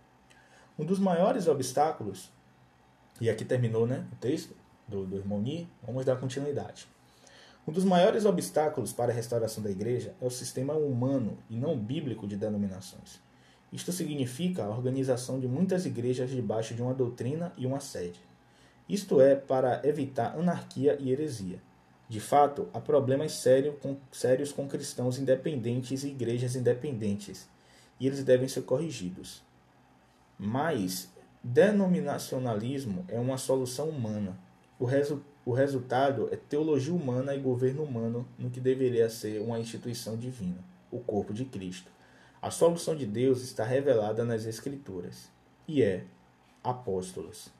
Um 0.79 0.85
dos 0.85 0.99
maiores 0.99 1.47
obstáculos, 1.47 2.31
e 3.21 3.29
aqui 3.29 3.45
terminou 3.45 3.87
né, 3.87 4.07
o 4.13 4.17
texto 4.17 4.55
do, 4.87 5.05
do 5.05 5.17
irmão 5.17 5.41
Ni, 5.41 5.69
vamos 5.83 6.05
dar 6.05 6.17
continuidade. 6.17 6.87
Um 7.67 7.73
dos 7.73 7.85
maiores 7.85 8.27
obstáculos 8.27 8.93
para 8.93 9.11
a 9.11 9.15
restauração 9.15 9.63
da 9.63 9.71
igreja 9.71 10.15
é 10.21 10.27
o 10.27 10.31
sistema 10.31 10.75
humano 10.75 11.39
e 11.49 11.57
não 11.57 11.79
bíblico 11.79 12.27
de 12.27 12.37
denominações. 12.37 13.21
Isto 13.73 13.91
significa 13.91 14.65
a 14.65 14.69
organização 14.69 15.41
de 15.41 15.49
muitas 15.49 15.87
igrejas 15.87 16.31
debaixo 16.31 16.75
de 16.75 16.83
uma 16.83 16.93
doutrina 16.93 17.53
e 17.57 17.67
uma 17.67 17.81
sede. 17.81 18.21
Isto 18.89 19.21
é 19.21 19.35
para 19.35 19.81
evitar 19.83 20.37
anarquia 20.39 20.97
e 21.01 21.11
heresia. 21.11 21.59
De 22.07 22.21
fato, 22.21 22.69
há 22.75 22.81
problemas 22.81 23.43
com, 23.81 23.97
sérios 24.13 24.53
com 24.53 24.69
cristãos 24.69 25.19
independentes 25.19 26.05
e 26.05 26.09
igrejas 26.09 26.55
independentes, 26.55 27.49
e 27.99 28.07
eles 28.07 28.23
devem 28.23 28.47
ser 28.47 28.63
corrigidos. 28.63 29.43
Mas 30.39 31.09
denominacionalismo 31.43 33.07
é 33.09 33.19
uma 33.19 33.39
solução 33.39 33.89
humana. 33.89 34.39
O, 34.79 34.85
resu 34.85 35.25
o 35.47 35.53
resultado 35.53 36.29
é 36.33 36.37
teologia 36.37 36.95
humana 36.95 37.35
e 37.35 37.39
governo 37.39 37.83
humano 37.83 38.27
no 38.39 38.49
que 38.49 38.61
deveria 38.61 39.11
ser 39.11 39.43
uma 39.43 39.59
instituição 39.59 40.17
divina, 40.17 40.59
o 40.91 40.99
corpo 40.99 41.35
de 41.35 41.45
Cristo. 41.45 41.91
A 42.41 42.51
solução 42.51 42.97
de 42.97 43.05
Deus 43.05 43.43
está 43.43 43.65
revelada 43.65 44.25
nas 44.25 44.47
Escrituras 44.47 45.29
e 45.69 45.83
é 45.83 46.05
apóstolos. 46.63 47.51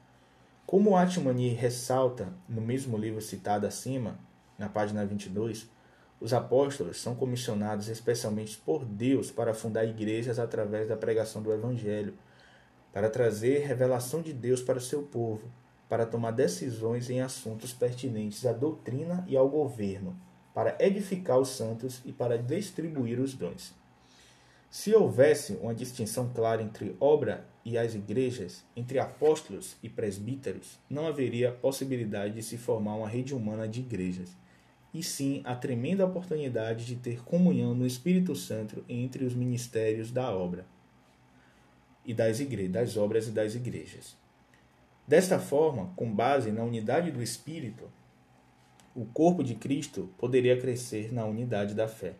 Como 0.65 0.97
Atmani 0.97 1.49
ressalta 1.49 2.33
no 2.49 2.59
mesmo 2.59 2.97
livro 2.97 3.21
citado 3.21 3.67
acima, 3.67 4.17
na 4.57 4.67
página 4.67 5.05
22, 5.05 5.69
os 6.19 6.33
apóstolos 6.33 6.99
são 6.99 7.13
comissionados 7.13 7.87
especialmente 7.87 8.57
por 8.57 8.83
Deus 8.83 9.29
para 9.29 9.53
fundar 9.53 9.85
igrejas 9.85 10.39
através 10.39 10.87
da 10.87 10.95
pregação 10.97 11.41
do 11.41 11.53
Evangelho, 11.53 12.15
para 12.91 13.11
trazer 13.11 13.59
revelação 13.67 14.23
de 14.23 14.33
Deus 14.33 14.61
para 14.61 14.79
o 14.79 14.81
seu 14.81 15.03
povo, 15.03 15.51
para 15.87 16.05
tomar 16.05 16.31
decisões 16.31 17.09
em 17.09 17.21
assuntos 17.21 17.73
pertinentes 17.73 18.45
à 18.45 18.51
doutrina 18.51 19.23
e 19.27 19.37
ao 19.37 19.47
governo, 19.47 20.15
para 20.53 20.75
edificar 20.79 21.39
os 21.39 21.49
santos 21.49 22.01
e 22.05 22.11
para 22.11 22.37
distribuir 22.37 23.19
os 23.19 23.33
dons. 23.33 23.73
Se 24.69 24.93
houvesse 24.93 25.53
uma 25.61 25.73
distinção 25.73 26.29
clara 26.33 26.61
entre 26.61 26.95
obra 26.99 27.47
e 27.63 27.77
as 27.77 27.95
igrejas, 27.95 28.63
entre 28.75 28.99
apóstolos 28.99 29.77
e 29.81 29.89
presbíteros, 29.89 30.77
não 30.89 31.07
haveria 31.07 31.51
possibilidade 31.51 32.33
de 32.33 32.43
se 32.43 32.57
formar 32.57 32.95
uma 32.95 33.07
rede 33.07 33.33
humana 33.33 33.67
de 33.67 33.79
igrejas, 33.79 34.35
e 34.93 35.03
sim 35.03 35.41
a 35.43 35.55
tremenda 35.55 36.05
oportunidade 36.05 36.85
de 36.85 36.95
ter 36.95 37.23
comunhão 37.23 37.73
no 37.73 37.85
Espírito 37.85 38.35
Santo 38.35 38.83
entre 38.87 39.25
os 39.25 39.33
ministérios 39.33 40.11
da 40.11 40.31
obra 40.31 40.65
e 42.05 42.13
das, 42.13 42.39
igre 42.39 42.67
das 42.67 42.95
obras 42.95 43.27
e 43.27 43.31
das 43.31 43.55
igrejas. 43.55 44.15
Desta 45.07 45.37
forma, 45.37 45.91
com 45.95 46.11
base 46.11 46.51
na 46.51 46.63
unidade 46.63 47.11
do 47.11 47.21
Espírito, 47.21 47.91
o 48.95 49.05
corpo 49.05 49.43
de 49.43 49.53
Cristo 49.53 50.09
poderia 50.17 50.59
crescer 50.59 51.13
na 51.13 51.25
unidade 51.25 51.75
da 51.75 51.87
fé 51.87 52.15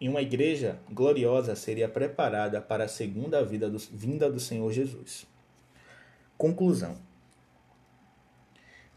e 0.00 0.08
uma 0.08 0.20
igreja 0.20 0.78
gloriosa 0.90 1.56
seria 1.56 1.88
preparada 1.88 2.60
para 2.60 2.84
a 2.84 2.88
segunda 2.88 3.42
vida 3.42 3.70
do, 3.70 3.78
vinda 3.78 4.30
do 4.30 4.38
Senhor 4.38 4.70
Jesus. 4.72 5.26
Conclusão: 6.36 6.96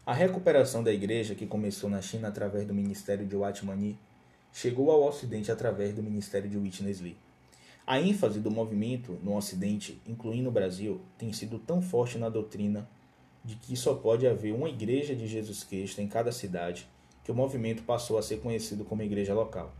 A 0.04 0.12
recuperação 0.12 0.84
da 0.84 0.92
igreja, 0.92 1.34
que 1.34 1.46
começou 1.46 1.88
na 1.88 2.02
China 2.02 2.28
através 2.28 2.66
do 2.66 2.74
ministério 2.74 3.26
de 3.26 3.34
Watmani, 3.34 3.98
chegou 4.52 4.90
ao 4.90 5.02
Ocidente 5.04 5.50
através 5.50 5.94
do 5.94 6.02
ministério 6.02 6.48
de 6.48 6.58
Witness 6.58 7.00
Lee. 7.00 7.16
A 7.84 7.98
ênfase 7.98 8.38
do 8.38 8.50
movimento 8.50 9.18
no 9.22 9.36
Ocidente, 9.36 10.00
incluindo 10.06 10.50
o 10.50 10.52
Brasil, 10.52 11.00
tem 11.18 11.32
sido 11.32 11.58
tão 11.58 11.82
forte 11.82 12.16
na 12.18 12.28
doutrina 12.28 12.88
de 13.44 13.56
que 13.56 13.76
só 13.76 13.94
pode 13.94 14.26
haver 14.26 14.54
uma 14.54 14.68
igreja 14.68 15.14
de 15.14 15.26
Jesus 15.26 15.64
Cristo 15.64 16.00
em 16.00 16.08
cada 16.08 16.30
cidade 16.30 16.86
que 17.24 17.30
o 17.30 17.34
movimento 17.34 17.82
passou 17.82 18.18
a 18.18 18.22
ser 18.22 18.40
conhecido 18.40 18.84
como 18.84 19.02
igreja 19.02 19.34
local. 19.34 19.72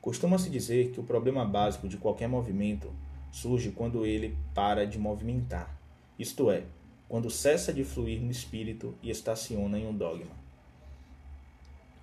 Costuma-se 0.00 0.48
dizer 0.48 0.90
que 0.90 1.00
o 1.00 1.04
problema 1.04 1.44
básico 1.44 1.88
de 1.88 1.96
qualquer 1.96 2.28
movimento 2.28 2.92
surge 3.30 3.70
quando 3.70 4.06
ele 4.06 4.36
para 4.54 4.86
de 4.86 4.98
movimentar, 4.98 5.76
isto 6.18 6.50
é, 6.50 6.64
quando 7.08 7.30
cessa 7.30 7.72
de 7.72 7.84
fluir 7.84 8.20
no 8.20 8.30
espírito 8.30 8.94
e 9.02 9.10
estaciona 9.10 9.78
em 9.78 9.86
um 9.86 9.94
dogma. 9.94 10.36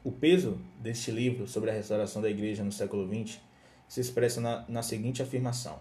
O 0.03 0.11
peso 0.11 0.59
deste 0.79 1.09
livro 1.09 1.47
sobre 1.47 1.71
a 1.71 1.73
restauração 1.73 2.21
da 2.21 2.29
igreja 2.29 2.63
no 2.63 2.71
século 2.71 3.07
XX 3.07 3.39
se 3.87 4.01
expressa 4.01 4.39
na, 4.39 4.65
na 4.67 4.83
seguinte 4.83 5.21
afirmação: 5.21 5.79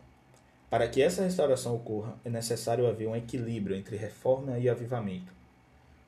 Para 0.70 0.88
que 0.88 1.02
essa 1.02 1.22
restauração 1.22 1.74
ocorra, 1.74 2.16
é 2.24 2.30
necessário 2.30 2.86
haver 2.86 3.08
um 3.08 3.16
equilíbrio 3.16 3.76
entre 3.76 3.96
reforma 3.96 4.58
e 4.58 4.68
avivamento. 4.68 5.32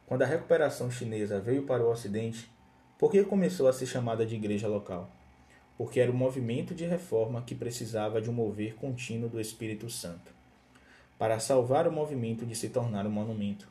Quando 0.07 0.23
a 0.23 0.27
recuperação 0.27 0.90
chinesa 0.90 1.40
veio 1.40 1.62
para 1.62 1.83
o 1.83 1.90
Ocidente, 1.90 2.51
por 2.99 3.11
que 3.11 3.23
começou 3.25 3.69
a 3.69 3.73
ser 3.73 3.87
chamada 3.87 4.25
de 4.25 4.35
igreja 4.35 4.66
local? 4.66 5.11
porque 5.77 6.01
era 6.01 6.11
o 6.11 6.14
movimento 6.14 6.75
de 6.75 6.87
reforma 6.87 7.42
que 7.42 7.55
precisava 7.55 8.21
de 8.21 8.31
um 8.31 8.33
mover 8.33 8.75
contínuo 8.77 9.29
do 9.29 9.40
Espírito 9.40 9.90
Santo, 9.90 10.33
para 11.19 11.38
salvar 11.38 11.87
o 11.87 11.92
movimento 11.92 12.47
de 12.47 12.55
se 12.55 12.71
tornar 12.71 13.07
um 13.07 13.11
monumento. 13.11 13.69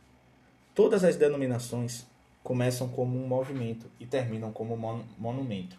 Todas 0.74 1.04
as 1.04 1.16
denominações 1.16 2.06
começam 2.44 2.88
como 2.88 3.18
um 3.18 3.28
movimento 3.28 3.88
e 4.00 4.06
terminam 4.06 4.52
como 4.52 4.76
um 4.76 5.04
monumento. 5.18 5.78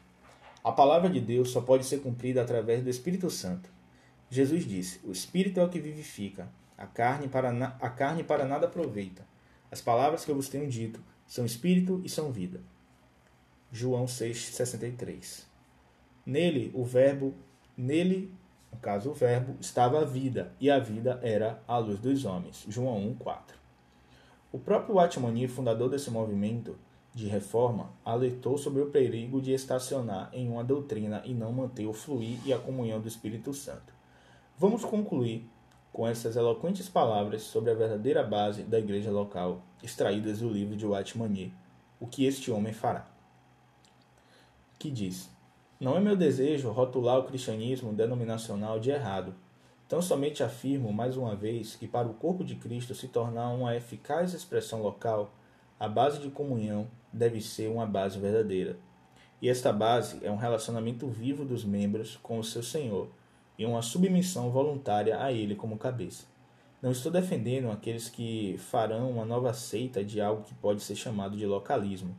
A 0.64 0.72
palavra 0.72 1.08
de 1.08 1.20
Deus 1.20 1.50
só 1.50 1.60
pode 1.60 1.84
ser 1.84 1.98
cumprida 1.98 2.42
através 2.42 2.82
do 2.82 2.90
Espírito 2.90 3.30
Santo. 3.30 3.70
Jesus 4.30 4.64
disse: 4.64 5.00
O 5.04 5.12
Espírito 5.12 5.60
é 5.60 5.64
o 5.64 5.68
que 5.68 5.80
vivifica, 5.80 6.48
a 6.76 6.86
carne 6.86 7.28
para, 7.28 7.50
a 7.50 7.90
carne 7.90 8.24
para 8.24 8.44
nada 8.44 8.66
aproveita. 8.66 9.26
As 9.70 9.80
palavras 9.80 10.24
que 10.24 10.30
eu 10.30 10.36
vos 10.36 10.48
tenho 10.48 10.68
dito 10.68 11.00
são 11.26 11.44
Espírito 11.44 12.00
e 12.04 12.08
são 12.08 12.32
vida. 12.32 12.60
João 13.72 14.04
6,63 14.06 15.44
Nele, 16.24 16.70
o 16.74 16.84
verbo, 16.84 17.34
nele, 17.76 18.32
no 18.72 18.78
caso 18.78 19.10
o 19.10 19.14
verbo, 19.14 19.56
estava 19.60 20.00
a 20.00 20.04
vida, 20.04 20.52
e 20.60 20.70
a 20.70 20.78
vida 20.78 21.20
era 21.22 21.62
a 21.66 21.78
luz 21.78 21.98
dos 21.98 22.24
homens. 22.24 22.64
João 22.68 22.98
1, 23.08 23.14
4. 23.14 23.56
O 24.52 24.58
próprio 24.58 24.98
Atmani, 24.98 25.46
fundador 25.46 25.90
desse 25.90 26.10
movimento 26.10 26.76
de 27.14 27.26
reforma, 27.26 27.90
alertou 28.04 28.58
sobre 28.58 28.82
o 28.82 28.90
perigo 28.90 29.40
de 29.40 29.52
estacionar 29.52 30.30
em 30.32 30.48
uma 30.48 30.64
doutrina 30.64 31.22
e 31.24 31.32
não 31.34 31.52
manter 31.52 31.86
o 31.86 31.92
fluir 31.92 32.38
e 32.44 32.52
a 32.52 32.58
comunhão 32.58 33.00
do 33.00 33.08
Espírito 33.08 33.52
Santo. 33.54 33.95
Vamos 34.58 34.86
concluir 34.86 35.46
com 35.92 36.08
essas 36.08 36.34
eloquentes 36.34 36.88
palavras 36.88 37.42
sobre 37.42 37.70
a 37.70 37.74
verdadeira 37.74 38.22
base 38.22 38.62
da 38.62 38.78
igreja 38.78 39.10
local, 39.10 39.60
extraídas 39.82 40.38
do 40.38 40.48
livro 40.48 40.74
de 40.74 40.86
Watmani, 40.86 41.52
O 42.00 42.06
que 42.06 42.24
este 42.24 42.50
homem 42.50 42.72
fará. 42.72 43.06
Que 44.78 44.90
diz: 44.90 45.28
não 45.78 45.94
é 45.94 46.00
meu 46.00 46.16
desejo 46.16 46.70
rotular 46.70 47.18
o 47.18 47.24
cristianismo 47.24 47.92
denominacional 47.92 48.80
de 48.80 48.90
errado. 48.90 49.34
Tão 49.86 50.00
somente 50.00 50.42
afirmo 50.42 50.90
mais 50.90 51.18
uma 51.18 51.36
vez 51.36 51.76
que 51.76 51.86
para 51.86 52.08
o 52.08 52.14
corpo 52.14 52.42
de 52.42 52.54
Cristo 52.54 52.94
se 52.94 53.08
tornar 53.08 53.50
uma 53.50 53.76
eficaz 53.76 54.32
expressão 54.32 54.80
local, 54.80 55.34
a 55.78 55.86
base 55.86 56.18
de 56.18 56.30
comunhão 56.30 56.88
deve 57.12 57.42
ser 57.42 57.68
uma 57.68 57.84
base 57.84 58.18
verdadeira. 58.18 58.78
E 59.42 59.50
esta 59.50 59.70
base 59.70 60.18
é 60.24 60.30
um 60.30 60.36
relacionamento 60.36 61.06
vivo 61.08 61.44
dos 61.44 61.62
membros 61.62 62.18
com 62.22 62.38
o 62.38 62.44
seu 62.44 62.62
Senhor 62.62 63.10
e 63.58 63.64
uma 63.64 63.82
submissão 63.82 64.50
voluntária 64.50 65.20
a 65.20 65.32
Ele 65.32 65.54
como 65.54 65.78
cabeça. 65.78 66.24
Não 66.82 66.90
estou 66.90 67.10
defendendo 67.10 67.70
aqueles 67.70 68.08
que 68.08 68.56
farão 68.58 69.10
uma 69.10 69.24
nova 69.24 69.52
seita 69.54 70.04
de 70.04 70.20
algo 70.20 70.42
que 70.42 70.54
pode 70.54 70.82
ser 70.82 70.94
chamado 70.94 71.36
de 71.36 71.46
localismo. 71.46 72.14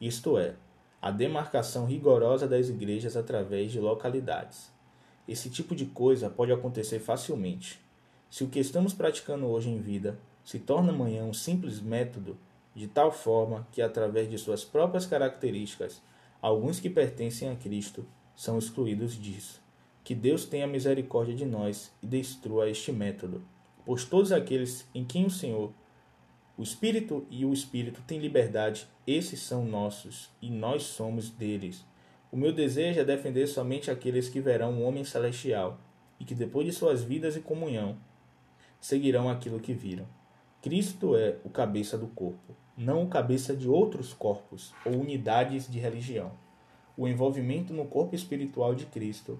Isto 0.00 0.38
é, 0.38 0.54
a 1.02 1.10
demarcação 1.10 1.84
rigorosa 1.84 2.46
das 2.46 2.68
igrejas 2.68 3.16
através 3.16 3.72
de 3.72 3.80
localidades. 3.80 4.70
Esse 5.26 5.50
tipo 5.50 5.74
de 5.74 5.86
coisa 5.86 6.30
pode 6.30 6.52
acontecer 6.52 7.00
facilmente. 7.00 7.80
Se 8.30 8.44
o 8.44 8.48
que 8.48 8.58
estamos 8.58 8.94
praticando 8.94 9.46
hoje 9.46 9.68
em 9.68 9.80
vida 9.80 10.18
se 10.44 10.58
torna 10.58 10.92
amanhã 10.92 11.24
um 11.24 11.34
simples 11.34 11.80
método, 11.80 12.36
de 12.74 12.86
tal 12.86 13.10
forma 13.10 13.66
que, 13.72 13.82
através 13.82 14.30
de 14.30 14.38
suas 14.38 14.64
próprias 14.64 15.04
características, 15.04 16.00
alguns 16.40 16.78
que 16.78 16.88
pertencem 16.88 17.50
a 17.50 17.56
Cristo 17.56 18.06
são 18.36 18.58
excluídos 18.58 19.20
disso. 19.20 19.60
Que 20.08 20.14
Deus 20.14 20.46
tenha 20.46 20.66
misericórdia 20.66 21.34
de 21.34 21.44
nós 21.44 21.94
e 22.02 22.06
destrua 22.06 22.70
este 22.70 22.90
método, 22.90 23.42
pois 23.84 24.06
todos 24.06 24.32
aqueles 24.32 24.88
em 24.94 25.04
quem 25.04 25.26
o 25.26 25.30
Senhor 25.30 25.70
o 26.56 26.62
Espírito 26.62 27.26
e 27.30 27.44
o 27.44 27.52
Espírito 27.52 28.00
têm 28.06 28.18
liberdade, 28.18 28.88
esses 29.06 29.38
são 29.38 29.66
nossos 29.66 30.30
e 30.40 30.48
nós 30.48 30.84
somos 30.84 31.28
deles. 31.28 31.84
O 32.32 32.38
meu 32.38 32.54
desejo 32.54 32.98
é 32.98 33.04
defender 33.04 33.46
somente 33.48 33.90
aqueles 33.90 34.30
que 34.30 34.40
verão 34.40 34.78
o 34.78 34.82
homem 34.82 35.04
celestial 35.04 35.78
e 36.18 36.24
que 36.24 36.34
depois 36.34 36.64
de 36.64 36.72
suas 36.72 37.04
vidas 37.04 37.36
e 37.36 37.42
comunhão 37.42 37.98
seguirão 38.80 39.28
aquilo 39.28 39.60
que 39.60 39.74
viram. 39.74 40.06
Cristo 40.62 41.16
é 41.16 41.36
o 41.44 41.50
cabeça 41.50 41.98
do 41.98 42.06
corpo, 42.06 42.56
não 42.74 43.02
o 43.02 43.08
cabeça 43.08 43.54
de 43.54 43.68
outros 43.68 44.14
corpos 44.14 44.72
ou 44.86 44.94
unidades 44.94 45.70
de 45.70 45.78
religião. 45.78 46.32
O 46.96 47.06
envolvimento 47.06 47.74
no 47.74 47.84
corpo 47.84 48.14
espiritual 48.14 48.74
de 48.74 48.86
Cristo 48.86 49.38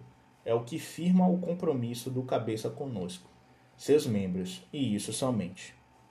é 0.49 0.55
o 0.55 0.65
que 0.65 0.79
firma 0.79 1.29
o 1.29 1.37
compromisso 1.37 2.11
do 2.11 2.23
cabeça 2.23 2.71
conosco, 2.71 3.29
seus 3.77 4.07
membros, 4.07 4.63
e 4.73 4.95
isso 4.95 5.13
somente. 5.13 5.75